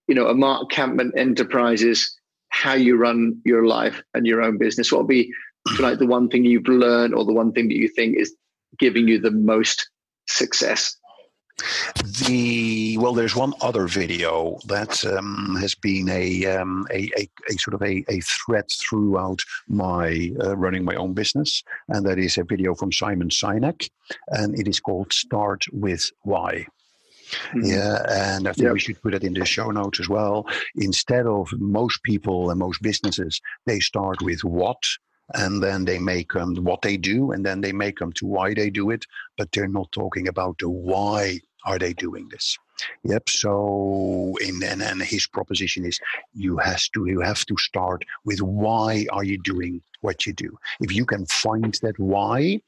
you 0.07 0.15
know 0.15 0.29
a 0.29 0.35
Marc 0.35 0.71
Campman 0.71 1.11
Enterprises 1.17 2.17
how 2.51 2.75
you 2.75 2.97
run 2.97 3.43
your 3.45 3.67
life 3.67 4.01
and 4.15 4.29
your 4.29 4.43
own 4.43 4.59
business. 4.59 4.93
What 4.93 5.01
would 5.01 5.09
be 5.09 5.35
like 5.81 5.99
the 5.99 6.07
one 6.07 6.29
thing 6.29 6.45
you've 6.45 6.69
learned, 6.69 7.13
or 7.13 7.25
the 7.25 7.33
one 7.33 7.51
thing 7.51 7.67
that 7.67 7.77
you 7.77 7.89
think 7.89 8.17
is 8.17 8.33
giving 8.79 9.09
you 9.09 9.19
the 9.19 9.33
most 9.33 9.91
success? 10.29 10.97
The 12.29 12.99
well, 12.99 13.15
there's 13.15 13.35
one 13.35 13.55
other 13.61 13.87
video 13.87 14.59
that 14.67 15.05
um, 15.07 15.57
has 15.61 15.75
been 15.75 16.09
a, 16.11 16.45
um, 16.47 16.87
a, 16.91 17.11
a, 17.17 17.29
a, 17.49 17.53
sort 17.55 17.75
of 17.75 17.83
a, 17.83 18.05
a 18.09 18.21
thread 18.21 18.67
throughout 18.71 19.41
my 19.67 20.33
uh, 20.45 20.57
running 20.57 20.85
my 20.85 20.95
own 20.97 21.15
business, 21.15 21.63
and 21.89 22.05
that 22.07 22.19
is 22.19 22.37
a 22.37 22.45
video 22.45 22.75
from 22.75 22.93
Simon 22.93 23.31
Sinek, 23.31 23.89
and 24.29 24.59
it 24.59 24.69
is 24.69 24.81
called 24.81 25.13
"Start 25.13 25.65
with 25.73 26.11
Why." 26.23 26.67
Mm-hmm. 27.27 27.65
Yeah, 27.65 28.05
and 28.09 28.49
I 28.49 28.53
think 28.53 28.65
yep. 28.65 28.75
we 28.75 28.81
should 28.81 29.03
put 29.03 29.15
it 29.15 29.25
in 29.25 29.35
the 29.35 29.45
show 29.45 29.71
notes 29.71 30.01
as 30.01 30.09
well. 30.09 30.47
Instead 30.77 31.27
of 31.27 31.49
most 31.59 32.03
people 32.03 32.51
and 32.51 32.59
most 32.59 32.83
businesses, 32.83 33.41
they 33.67 33.81
start 33.81 34.21
with 34.23 34.45
what, 34.45 34.83
and 35.35 35.63
then 35.63 35.85
they 35.85 35.99
make 35.99 36.33
them 36.33 36.55
what 36.57 36.83
they 36.83 36.97
do, 36.97 37.33
and 37.33 37.45
then 37.45 37.61
they 37.61 37.73
make 37.73 37.99
them 37.99 38.13
to 38.13 38.27
why 38.27 38.55
they 38.55 38.71
do 38.71 38.91
it, 38.91 39.05
but 39.37 39.51
they're 39.53 39.69
not 39.69 39.91
talking 39.93 40.29
about 40.29 40.59
the 40.59 40.69
why 40.69 41.41
are 41.65 41.79
they 41.79 41.93
doing 41.93 42.29
this? 42.31 42.57
Yep. 43.05 43.29
So, 43.29 44.37
in 44.41 44.63
and, 44.63 44.83
and 44.83 45.03
his 45.03 45.27
proposition 45.27 45.85
is 45.85 45.99
you 46.35 46.59
has 46.59 46.89
to 46.91 47.07
you 47.07 47.21
have 47.21 47.45
to 47.47 47.57
start 47.57 48.05
with 48.25 48.41
why 48.41 49.07
are 49.11 49.25
you 49.25 49.39
doing 49.39 49.83
what 50.03 50.27
you 50.27 50.33
do? 50.33 50.57
If 50.81 50.95
you 50.95 51.05
can 51.05 51.27
find 51.27 51.75
that 51.83 51.99
why, 51.99 52.61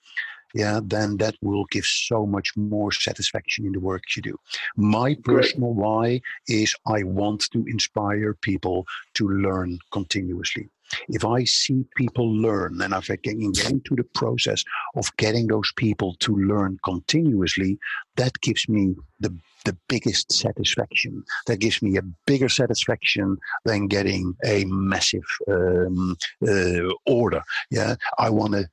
yeah, 0.54 0.80
then 0.82 1.18
that 1.18 1.36
will 1.42 1.66
give 1.66 1.84
so 1.84 2.26
much 2.26 2.56
more 2.56 2.90
satisfaction 2.90 3.66
in 3.66 3.72
the 3.72 3.80
work 3.80 4.02
you 4.16 4.22
do. 4.22 4.38
My 4.76 5.14
personal 5.24 5.74
why 5.74 6.22
is 6.48 6.74
I 6.86 7.02
want 7.02 7.50
to 7.52 7.64
inspire 7.66 8.34
people 8.34 8.86
to 9.14 9.28
learn 9.28 9.78
continuously. 9.92 10.70
If 11.08 11.24
I 11.24 11.44
see 11.44 11.84
people 11.96 12.32
learn 12.32 12.80
and 12.80 12.94
if 12.94 13.10
I 13.10 13.16
can 13.16 13.52
get 13.52 13.70
into 13.70 13.96
the 13.96 14.04
process 14.04 14.64
of 14.96 15.14
getting 15.16 15.46
those 15.46 15.72
people 15.76 16.14
to 16.20 16.36
learn 16.36 16.78
continuously, 16.84 17.78
that 18.16 18.40
gives 18.40 18.68
me 18.68 18.94
the 19.20 19.36
the 19.64 19.76
biggest 19.88 20.32
satisfaction. 20.32 21.22
That 21.46 21.58
gives 21.58 21.82
me 21.82 21.98
a 21.98 22.02
bigger 22.26 22.48
satisfaction 22.48 23.36
than 23.64 23.88
getting 23.88 24.34
a 24.44 24.64
massive 24.64 25.28
um, 25.46 26.16
uh, 26.46 26.88
order. 27.06 27.42
Yeah, 27.70 27.96
I 28.18 28.30
want 28.30 28.54
to 28.54 28.64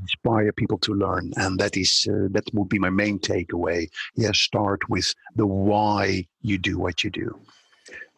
inspire 0.00 0.52
people 0.52 0.78
to 0.78 0.94
learn, 0.94 1.32
and 1.36 1.58
that 1.58 1.76
is 1.76 2.06
uh, 2.10 2.28
that 2.30 2.44
would 2.54 2.68
be 2.68 2.78
my 2.78 2.90
main 2.90 3.18
takeaway. 3.18 3.88
Yeah, 4.16 4.32
start 4.32 4.88
with 4.88 5.12
the 5.36 5.46
why 5.46 6.26
you 6.40 6.56
do 6.56 6.78
what 6.78 7.04
you 7.04 7.10
do. 7.10 7.38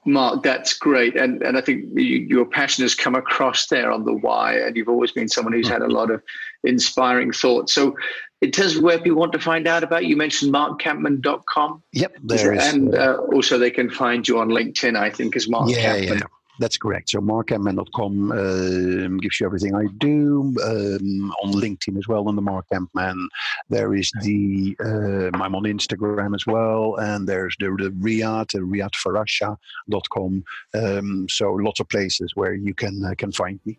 Marc, 0.07 0.43
that's 0.43 0.73
great, 0.73 1.15
and 1.15 1.43
and 1.43 1.59
I 1.59 1.61
think 1.61 1.85
you, 1.95 2.19
your 2.29 2.47
passion 2.47 2.83
has 2.83 2.95
come 2.95 3.15
across 3.15 3.67
there 3.67 3.93
on 3.93 4.05
the 4.05 4.15
why, 4.15 4.55
and 4.55 4.75
you've 4.75 4.89
always 4.89 5.13
been 5.13 5.29
someone 5.29 5.53
who's 5.53 5.69
had 5.69 5.83
a 5.83 5.89
lot 5.89 6.11
of 6.11 6.23
inspiring 6.65 7.33
thoughts. 7.33 7.75
So, 7.75 7.97
in 8.41 8.51
terms 8.51 8.77
of 8.77 8.83
where 8.83 8.99
people 8.99 9.19
want 9.19 9.33
to 9.33 9.39
find 9.39 9.67
out 9.67 9.85
about 9.85 10.07
you, 10.07 10.17
mentioned 10.17 10.55
markcampman.com. 10.55 11.83
Yep, 11.93 12.17
there 12.25 12.55
is, 12.55 12.73
and 12.73 12.95
uh, 12.95 13.19
also 13.33 13.59
they 13.59 13.71
can 13.71 13.91
find 13.91 14.27
you 14.27 14.39
on 14.39 14.49
LinkedIn. 14.49 14.97
I 14.97 15.11
think 15.11 15.37
as 15.37 15.49
Marc 15.49 15.69
yeah, 15.69 15.97
Campman. 15.97 16.21
Yeah. 16.21 16.27
That's 16.61 16.77
correct. 16.77 17.09
So 17.09 17.21
markcampman.com 17.21 18.33
um, 18.33 19.19
gives 19.19 19.41
you 19.41 19.47
everything 19.47 19.75
I 19.75 19.87
do. 19.97 20.55
Um, 20.63 21.33
on 21.43 21.53
LinkedIn 21.55 21.97
as 21.97 22.07
well, 22.07 22.29
on 22.29 22.37
the 22.37 22.43
Marc 22.43 22.67
Campman. 22.71 23.29
There 23.71 23.95
is 23.95 24.13
the, 24.21 24.77
um, 24.85 25.41
I'm 25.41 25.55
on 25.55 25.63
Instagram 25.63 26.35
as 26.35 26.47
well. 26.47 26.97
And 26.97 27.27
there's 27.27 27.57
the, 27.59 27.75
the 27.79 27.91
Riad, 27.91 28.51
riadfarasha.com. 28.55 30.45
Um, 30.75 31.27
so 31.31 31.53
lots 31.53 31.81
of 31.81 31.89
places 31.89 32.33
where 32.37 32.53
you 32.53 32.75
can, 32.75 33.03
uh, 33.07 33.15
can 33.17 33.33
find 33.33 33.59
me. 33.65 33.79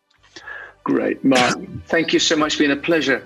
Great. 0.83 1.23
Marc, 1.23 1.59
thank 1.85 2.13
you 2.13 2.19
so 2.19 2.35
much. 2.35 2.53
It's 2.53 2.59
been 2.59 2.71
a 2.71 2.75
pleasure 2.75 3.23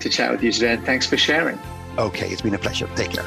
to 0.00 0.08
chat 0.08 0.30
with 0.30 0.42
you 0.42 0.50
today. 0.50 0.72
And 0.72 0.84
thanks 0.86 1.06
for 1.06 1.18
sharing. 1.18 1.58
Okay, 1.98 2.30
it's 2.30 2.40
been 2.40 2.54
a 2.54 2.58
pleasure. 2.58 2.88
Take 2.96 3.10
care. 3.10 3.24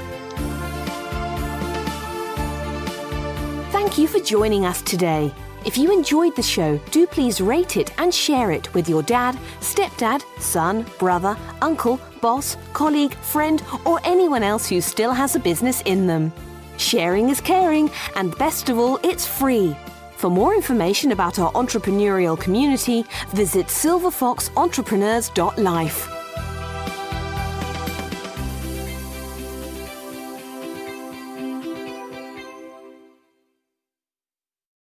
Thank 3.72 4.00
you 4.00 4.08
for 4.08 4.20
joining 4.20 4.66
us 4.66 4.82
today. 4.82 5.32
If 5.68 5.78
you 5.78 5.92
enjoyed 5.92 6.36
the 6.38 6.42
show, 6.42 6.80
do 6.92 7.06
please 7.06 7.42
rate 7.42 7.76
it 7.76 7.92
and 8.00 8.14
share 8.14 8.52
it 8.52 8.74
with 8.74 8.88
your 8.88 9.04
dad, 9.04 9.38
stepdad, 9.60 10.24
son, 10.40 10.86
brother, 10.98 11.36
uncle, 11.62 12.00
boss, 12.22 12.56
colleague, 12.72 13.14
friend, 13.16 13.62
or 13.84 14.00
anyone 14.06 14.44
else 14.44 14.70
who 14.70 14.80
still 14.80 15.12
has 15.12 15.36
a 15.36 15.40
business 15.40 15.82
in 15.82 16.08
them. 16.08 16.32
Sharing 16.78 17.28
is 17.28 17.42
caring, 17.42 17.92
and 18.16 18.34
best 18.38 18.70
of 18.70 18.80
all, 18.80 18.98
it's 19.04 19.28
free. 19.28 19.76
For 20.16 20.30
more 20.30 20.56
information 20.56 21.12
about 21.12 21.38
our 21.38 21.52
entrepreneurial 21.52 22.40
community, 22.40 23.04
visit 23.34 23.68
silverfoxentrepreneurs.life. 23.68 26.17